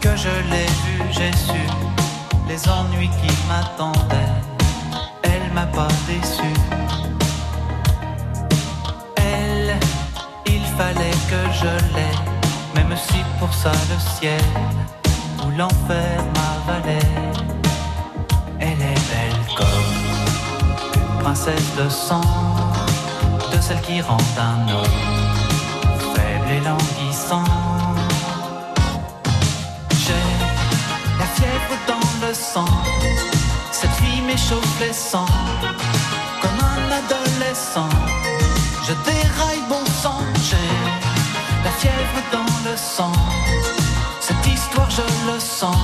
[0.00, 1.86] que je l'ai vue, j'ai su
[2.48, 4.34] les ennuis qui m'attendaient.
[5.22, 6.52] Elle m'a pas déçu.
[9.16, 9.74] Elle,
[10.46, 12.18] il fallait que je l'aie,
[12.74, 14.44] même si pour ça le ciel
[15.44, 17.35] ou l'enfer m'avalait.
[21.26, 22.20] Princesse de sang,
[23.52, 24.98] de celle qui rend un homme
[26.14, 27.42] faible et languissant.
[30.04, 30.26] J'ai
[31.18, 32.72] la fièvre dans le sang.
[33.72, 35.34] Cette fille m'échauffe les sangs.
[36.42, 37.94] Comme un adolescent,
[38.86, 40.22] je déraille bon sang.
[40.48, 40.70] J'ai
[41.64, 43.16] la fièvre dans le sang.
[44.20, 45.76] Cette histoire, je le sens,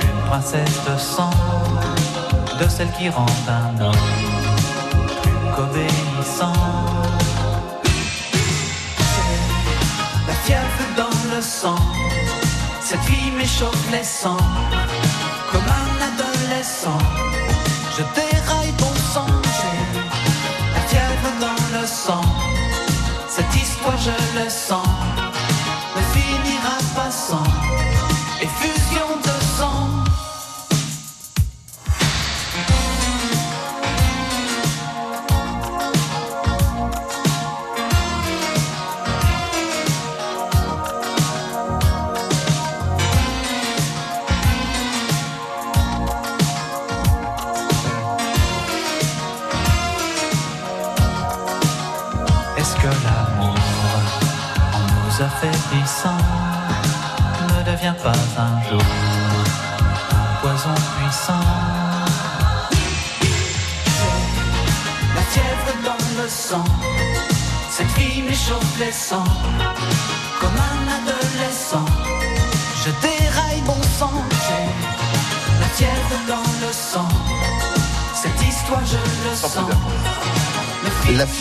[0.00, 1.30] Une princesse de sang,
[2.60, 3.92] de celle qui rend un homme
[5.22, 6.52] plus qu'obéissant.
[10.28, 11.78] La fièvre dans le sang.
[12.80, 14.36] Cette vie m'échauffe les sangs.
[15.50, 16.98] Comme un adolescent.
[17.96, 19.26] Je déraille bon sang.
[20.74, 22.22] La fièvre dans le sang.
[23.28, 24.97] Cette histoire, je le sens.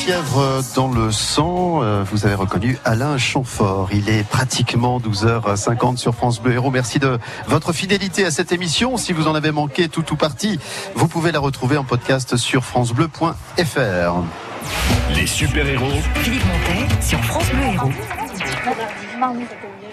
[0.08, 3.90] Fièvre dans le sang, euh, vous avez reconnu Alain Chamfort.
[3.92, 6.72] Il est pratiquement 12h50 sur France Bleu Héros.
[6.72, 8.96] Merci de votre fidélité à cette émission.
[8.96, 10.62] Si vous en avez manqué tout ou partie,
[10.96, 14.14] vous pouvez la retrouver en podcast sur francebleu.fr.
[15.14, 17.92] Les super-héros Philippe Montet sur France Bleu Héros.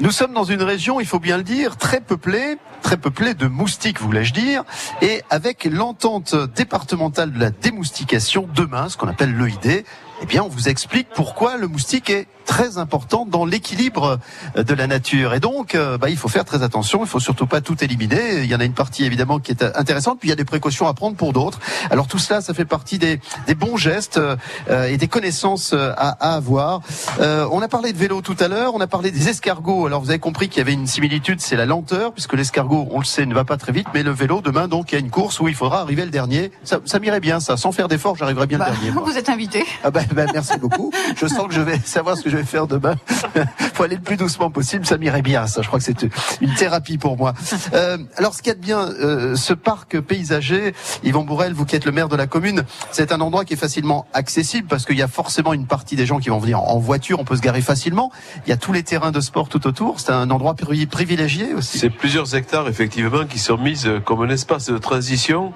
[0.01, 3.47] Nous sommes dans une région, il faut bien le dire, très peuplée, très peuplée de
[3.47, 4.65] moustiques, voulais-je dire,
[5.03, 9.85] et avec l'entente départementale de la démoustication demain, ce qu'on appelle l'EID,
[10.23, 14.18] eh bien, on vous explique pourquoi le moustique est très important dans l'équilibre
[14.57, 15.34] de la nature.
[15.34, 17.01] Et donc, euh, bah, il faut faire très attention.
[17.03, 18.42] Il faut surtout pas tout éliminer.
[18.42, 20.45] Il y en a une partie évidemment qui est intéressante, puis il y a des
[20.45, 21.59] précautions à prendre pour d'autres.
[21.90, 25.92] Alors tout cela, ça fait partie des, des bons gestes euh, et des connaissances euh,
[25.97, 26.80] à, à avoir.
[27.20, 28.74] Euh, on a parlé de vélo tout à l'heure.
[28.74, 29.86] On a parlé des escargots.
[29.86, 32.99] Alors vous avez compris qu'il y avait une similitude, c'est la lenteur, puisque l'escargot, on
[32.99, 35.01] le sait, ne va pas très vite, mais le vélo demain, donc, il y a
[35.01, 36.51] une course où il faudra arriver le dernier.
[36.64, 37.57] Ça, ça m'irait bien, ça.
[37.57, 38.90] Sans faire d'effort, j'arriverai bien Bah, le dernier.
[38.95, 39.03] moi.
[39.07, 39.64] vous êtes invité.
[39.82, 40.92] Ah ben, ben, merci beaucoup.
[41.16, 42.97] Je sens que je vais savoir ce que je je vais faire demain.
[43.74, 45.62] faut aller le plus doucement possible, ça m'irait bien, ça.
[45.62, 46.07] Je crois que c'est
[46.41, 47.32] une thérapie pour moi.
[47.72, 50.74] Euh, alors, ce qu'il y a bien, euh, ce parc paysager,
[51.05, 53.59] Yvon Bourrel, vous qui êtes le maire de la commune, c'est un endroit qui est
[53.59, 56.78] facilement accessible parce qu'il y a forcément une partie des gens qui vont venir en
[56.78, 58.11] voiture, on peut se garer facilement.
[58.47, 60.01] Il y a tous les terrains de sport tout autour.
[60.01, 61.78] C'est un endroit pri- privilégié aussi.
[61.78, 65.53] C'est plusieurs hectares, effectivement, qui sont mis comme un espace de transition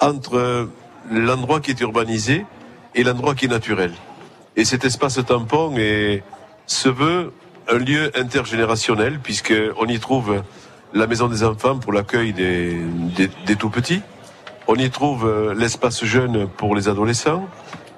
[0.00, 0.72] entre euh,
[1.10, 2.44] l'endroit qui est urbanisé
[2.94, 3.92] et l'endroit qui est naturel.
[4.56, 6.22] Et cet espace tampon est,
[6.66, 7.32] se veut
[7.68, 10.42] un lieu intergénérationnel, puisqu'on y trouve
[10.94, 12.74] la maison des enfants pour l'accueil des,
[13.16, 14.00] des, des tout-petits.
[14.66, 17.46] On y trouve euh, l'espace jeune pour les adolescents.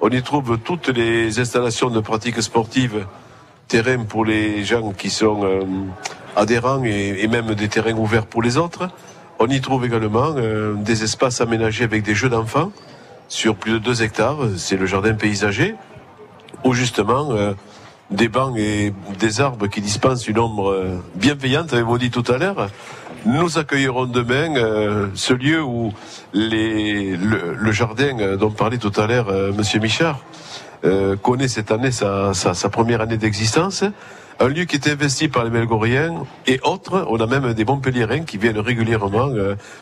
[0.01, 3.05] On y trouve toutes les installations de pratiques sportives,
[3.67, 5.61] terrains pour les gens qui sont euh,
[6.35, 8.89] adhérents et, et même des terrains ouverts pour les autres.
[9.39, 12.71] On y trouve également euh, des espaces aménagés avec des jeux d'enfants
[13.29, 14.39] sur plus de 2 hectares.
[14.57, 15.75] C'est le jardin paysager
[16.63, 17.53] où justement euh,
[18.11, 22.37] des bancs et des arbres qui dispensent une ombre euh, bienveillante, avez-vous dit tout à
[22.37, 22.69] l'heure.
[23.25, 25.93] Nous accueillerons demain euh, ce lieu où
[26.33, 30.19] le, jardin dont parlait tout à l'heure euh, Monsieur Michard
[31.21, 33.83] connaît cette année sa, sa, première année d'existence.
[34.39, 37.05] Un lieu qui est investi par les Melgoriens et autres.
[37.09, 39.27] On a même des Montpelliérains qui viennent régulièrement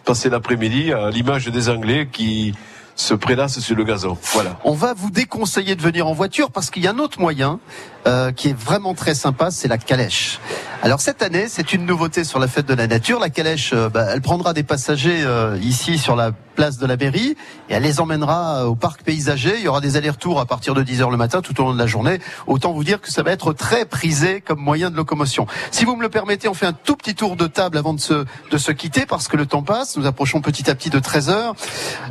[0.06, 2.56] passer l'après-midi à l'image des Anglais qui
[2.98, 4.18] se prélassent sur le gazon.
[4.34, 4.60] Voilà.
[4.66, 7.60] On va vous déconseiller de venir en voiture parce qu'il y a un autre moyen
[8.08, 10.40] euh, qui est vraiment très sympa, c'est la calèche.
[10.84, 13.20] Alors cette année, c'est une nouveauté sur la fête de la nature.
[13.20, 16.98] La calèche, euh, bah, elle prendra des passagers euh, ici sur la place de la
[16.98, 17.36] mairie
[17.70, 19.56] et elle les emmènera euh, au parc paysager.
[19.58, 21.80] Il y aura des allers-retours à partir de 10h le matin tout au long de
[21.80, 22.20] la journée.
[22.46, 25.48] Autant vous dire que ça va être très prisé comme moyen de locomotion.
[25.72, 28.00] Si vous me le permettez, on fait un tout petit tour de table avant de
[28.00, 29.98] se, de se quitter parce que le temps passe.
[29.98, 31.54] Nous approchons petit à petit de 13h.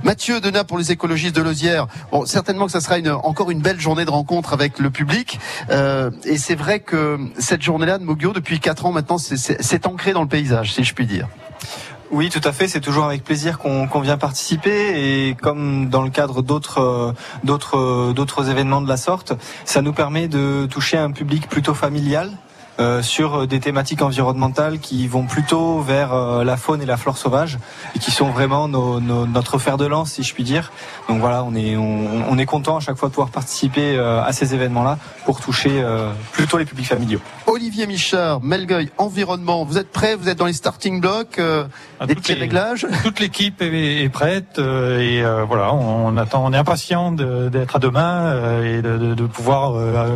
[0.03, 1.87] Mathieu Denat pour les écologistes de Lozière.
[2.11, 5.39] Bon, certainement que ça sera une, encore une belle journée de rencontre avec le public.
[5.71, 5.86] Euh,
[6.25, 10.23] et c'est vrai que cette journée-là de Mogio, depuis 4 ans maintenant, c'est- ancré dans
[10.23, 11.29] le paysage, si je puis dire.
[12.11, 12.69] Oui, tout à fait.
[12.69, 17.13] C'est toujours avec plaisir qu'on vient participer et comme dans le cadre d'autres euh,
[17.45, 19.33] d'autres euh, d'autres événements de la sorte,
[19.65, 22.31] ça nous permet de toucher un public plutôt familial.
[22.79, 27.17] Euh, sur des thématiques environnementales qui vont plutôt vers euh, la faune et la flore
[27.19, 27.59] sauvage
[27.95, 30.73] et qui sont vraiment nos- nos- notre fer de lance si je puis dire.
[31.09, 34.23] Donc voilà, on est on, on est content à chaque fois de pouvoir participer euh,
[34.23, 37.21] à ces événements-là pour toucher euh, plutôt les publics familiaux.
[37.47, 39.65] Olivier Michard, Melgueil, environnement.
[39.65, 40.15] Vous êtes prêts?
[40.17, 41.65] Vous êtes dans les starting blocks euh,
[42.07, 42.87] Des petits les- réglages?
[43.05, 47.13] Toute l'équipe est, est prête euh, et euh, voilà, on, on attend, on est impatient
[47.13, 50.09] de- d'être à demain euh, et de, de- de pouvoir euh,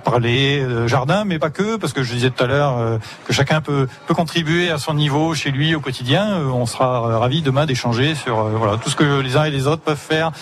[0.00, 3.32] parler de jardin, mais pas que, parce que je disais tout à l'heure euh, que
[3.32, 6.40] chacun peut, peut contribuer à son niveau chez lui au quotidien.
[6.40, 9.44] Euh, on sera euh, ravis demain d'échanger sur euh, voilà tout ce que les uns
[9.44, 10.32] et les autres peuvent faire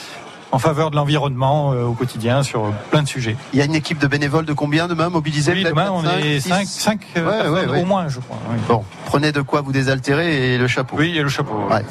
[0.50, 3.36] en faveur de l'environnement euh, au quotidien sur plein de sujets.
[3.52, 6.18] Il y a une équipe de bénévoles de combien demain mobilisée Oui, demain on cinq,
[6.24, 7.82] est six 5 cinq, euh, Ouais, ouais, personnes ouais.
[7.82, 8.38] au moins, je crois.
[8.50, 8.56] oui.
[8.66, 10.96] Bon, prenez de quoi vous désaltérer et le chapeau.
[10.98, 11.54] Oui, et le chapeau.
[11.70, 11.84] Ouais.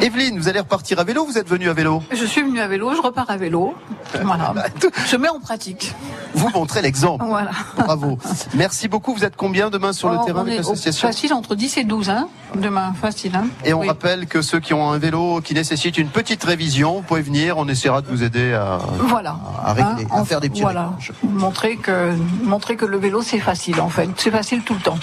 [0.00, 2.60] Evelyne, vous allez repartir à vélo ou vous êtes venue à vélo Je suis venue
[2.60, 3.74] à vélo, je repars à vélo.
[4.22, 4.54] Voilà.
[5.10, 5.94] Je mets en pratique.
[6.34, 7.24] Vous montrez l'exemple.
[7.26, 7.50] Voilà.
[7.76, 8.18] Bravo.
[8.54, 9.14] Merci beaucoup.
[9.14, 12.10] Vous êtes combien demain sur le Oh, terrain avec l'association Facile entre 10 et 12,
[12.10, 12.28] hein.
[12.56, 13.46] Demain, facile, hein.
[13.64, 13.88] Et on Oui.
[13.88, 17.58] rappelle que ceux qui ont un vélo qui nécessite une petite révision, vous pouvez venir,
[17.58, 19.36] on essaiera de vous aider à, Voilà.
[19.64, 20.92] à régler, Hein, à faire des petits Voilà.
[21.22, 22.14] Montrer que,
[22.44, 24.08] montrer que le vélo, c'est facile, en fait.
[24.16, 24.98] C'est facile tout le temps.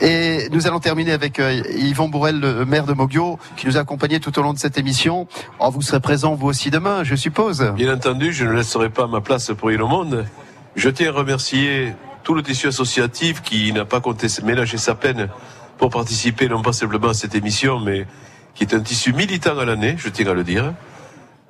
[0.00, 3.80] Et nous allons terminer avec euh, Yvon Bourrel, le maire de Mogio, qui nous a
[3.80, 5.26] accompagnés tout au long de cette émission.
[5.58, 7.72] Oh, vous serez présent vous aussi demain, je suppose.
[7.74, 10.26] Bien entendu, je ne laisserai pas ma place pour y le monde.
[10.76, 11.94] Je tiens à remercier
[12.24, 15.28] tout le tissu associatif qui n'a pas compté ménager sa peine
[15.78, 18.06] pour participer non pas simplement à cette émission, mais
[18.54, 20.74] qui est un tissu militant à l'année, je tiens à le dire.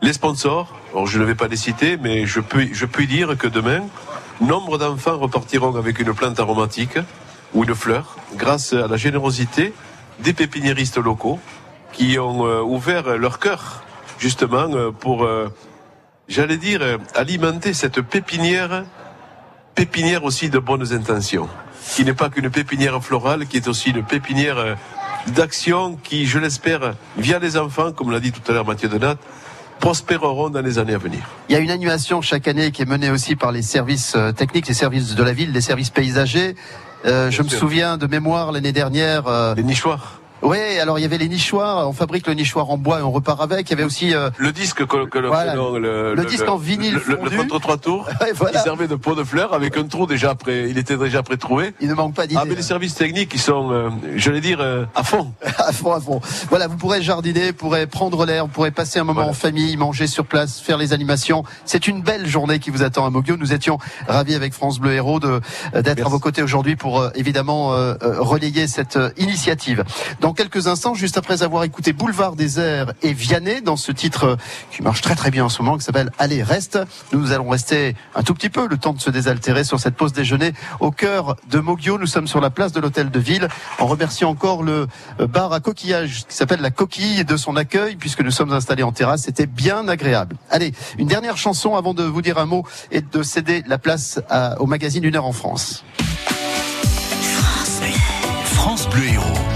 [0.03, 0.75] Les sponsors,
[1.07, 3.81] je ne vais pas les citer, mais je peux, je puis dire que demain,
[4.43, 6.99] nombre d'enfants repartiront avec une plante aromatique
[7.55, 9.73] ou une fleur, grâce à la générosité
[10.21, 11.41] des pépiniéristes locaux
[11.93, 13.83] qui ont euh, ouvert leur cœur
[14.19, 15.49] justement euh, pour, euh,
[16.29, 16.83] j'allais dire,
[17.15, 18.85] alimenter cette pépinière,
[19.75, 21.49] pépinière aussi de bonnes intentions,
[21.95, 24.77] qui n'est pas qu'une pépinière florale, qui est aussi une pépinière
[25.29, 29.17] d'action qui, je l'espère, via les enfants, comme l'a dit tout à l'heure Mathieu Denat,
[29.81, 31.21] prospéreront dans les années à venir.
[31.49, 34.33] Il y a une animation chaque année qui est menée aussi par les services euh,
[34.33, 36.55] techniques, les services de la ville, les services paysagers.
[37.05, 39.55] Euh, je me souviens de mémoire l'année dernière.
[39.55, 40.21] les nichoirs.
[40.43, 43.11] Oui, alors il y avait les nichoirs, on fabrique le nichoir en bois et on
[43.11, 43.69] repart avec.
[43.69, 45.53] Il y avait aussi euh, Le disque que, que le, Voilà.
[45.53, 47.37] que l'on- le, Le disque en vinyle le, le, fondu.
[47.39, 48.59] le 33 tours, Ouais, voilà.
[48.59, 51.75] qui servait de pot de fleurs avec un trou déjà prêt, il était déjà pré-trouvé.
[51.81, 52.41] Il ne manque pas d'idées.
[52.43, 55.33] Ah, mais les services techniques, ils sont, euh, je vais dire, euh, à fond.
[55.59, 56.21] à fond, à fond.
[56.51, 59.77] Voilà, vous pourrez jardiner, vous pourrez prendre l'air, vous pourrez passer un moment en famille,
[59.77, 61.45] manger sur place, faire les animations.
[61.65, 63.37] C'est une belle journée qui vous attend à Moggio.
[63.39, 65.41] Nous étions ravis avec France Bleu Héros de
[65.75, 67.69] d'être à vos côtés aujourd'hui pour évidemment
[68.01, 69.83] relayer cette initiative.
[70.27, 74.25] Dans quelques instants, juste après avoir écouté Boulevard des Airs et Vianney dans ce titre
[74.25, 74.37] euh,
[74.73, 76.81] qui marche très très bien en ce moment, qui s'appelle Allez reste,
[77.13, 80.13] nous allons rester un tout petit peu le temps de se désaltérer sur cette pause
[80.13, 81.97] déjeuner au cœur de Moggio.
[81.97, 83.47] Nous sommes sur la place de l'hôtel de ville
[83.79, 84.89] en remerciant encore le
[85.21, 88.83] euh, bar à coquillage qui s'appelle La Coquille de son accueil puisque nous sommes installés
[88.83, 89.23] en terrasse.
[89.23, 90.35] C'était bien agréable.
[90.51, 94.19] Allez, une dernière chanson avant de vous dire un mot et de céder la place
[94.59, 95.85] au magazine Une heure en France.
[98.57, 99.56] France Bleu Héros.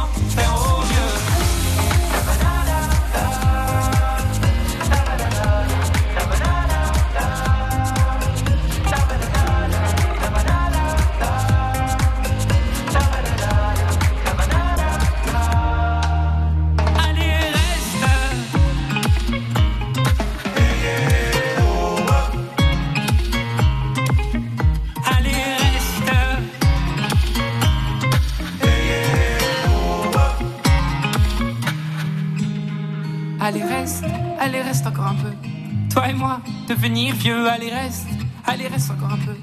[36.75, 38.07] devenir vieux, allez reste,
[38.45, 39.35] allez reste encore un peu.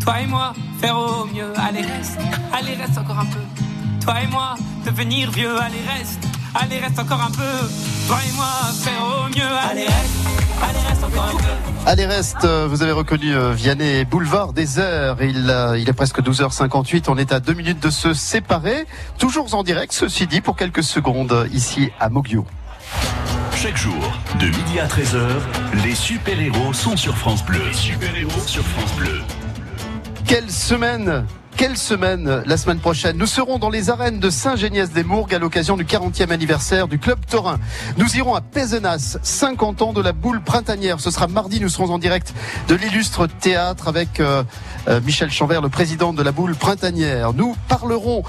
[0.00, 2.18] Toi et moi, faire au mieux, allez reste,
[2.52, 3.40] allez reste encore un peu.
[4.00, 4.54] Toi et moi,
[4.86, 6.22] devenir vieux, allez reste,
[6.54, 7.66] allez reste encore un peu.
[8.06, 10.18] Toi et moi, faire au mieux, allez reste,
[10.62, 11.88] allez reste encore un peu.
[11.90, 15.20] Allez, reste, euh, vous avez reconnu euh, Vianney Boulevard des Heures.
[15.20, 17.06] Il, euh, il est presque 12h58.
[17.08, 18.86] On est à deux minutes de se séparer.
[19.18, 22.46] Toujours en direct, ceci dit, pour quelques secondes, ici à Moggio.
[23.68, 25.28] Chaque jour, de midi à 13h,
[25.84, 27.60] les super-héros sont sur France Bleu.
[27.66, 29.20] Les super-héros sur France Bleu.
[30.26, 31.26] Quelle semaine
[31.58, 33.16] quelle semaine la semaine prochaine?
[33.18, 37.58] Nous serons dans les arènes de Saint-Géniès-des-Mourgues à l'occasion du 40e anniversaire du Club Taurin.
[37.96, 41.00] Nous irons à Pézenas, 50 ans de la boule printanière.
[41.00, 42.32] Ce sera mardi, nous serons en direct
[42.68, 44.44] de l'illustre théâtre avec euh,
[44.86, 47.32] euh, Michel Chanvert, le président de la boule printanière.
[47.32, 48.22] Nous parlerons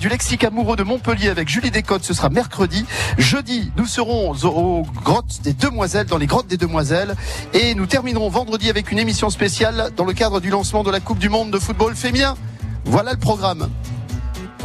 [0.00, 2.86] du lexique amoureux de Montpellier avec Julie Descotes, ce sera mercredi.
[3.18, 7.14] Jeudi, nous serons aux, aux grottes des Demoiselles, dans les grottes des Demoiselles.
[7.52, 11.00] Et nous terminerons vendredi avec une émission spéciale dans le cadre du lancement de la
[11.00, 12.36] Coupe du Monde de football féminin.
[12.84, 13.68] Voilà le programme.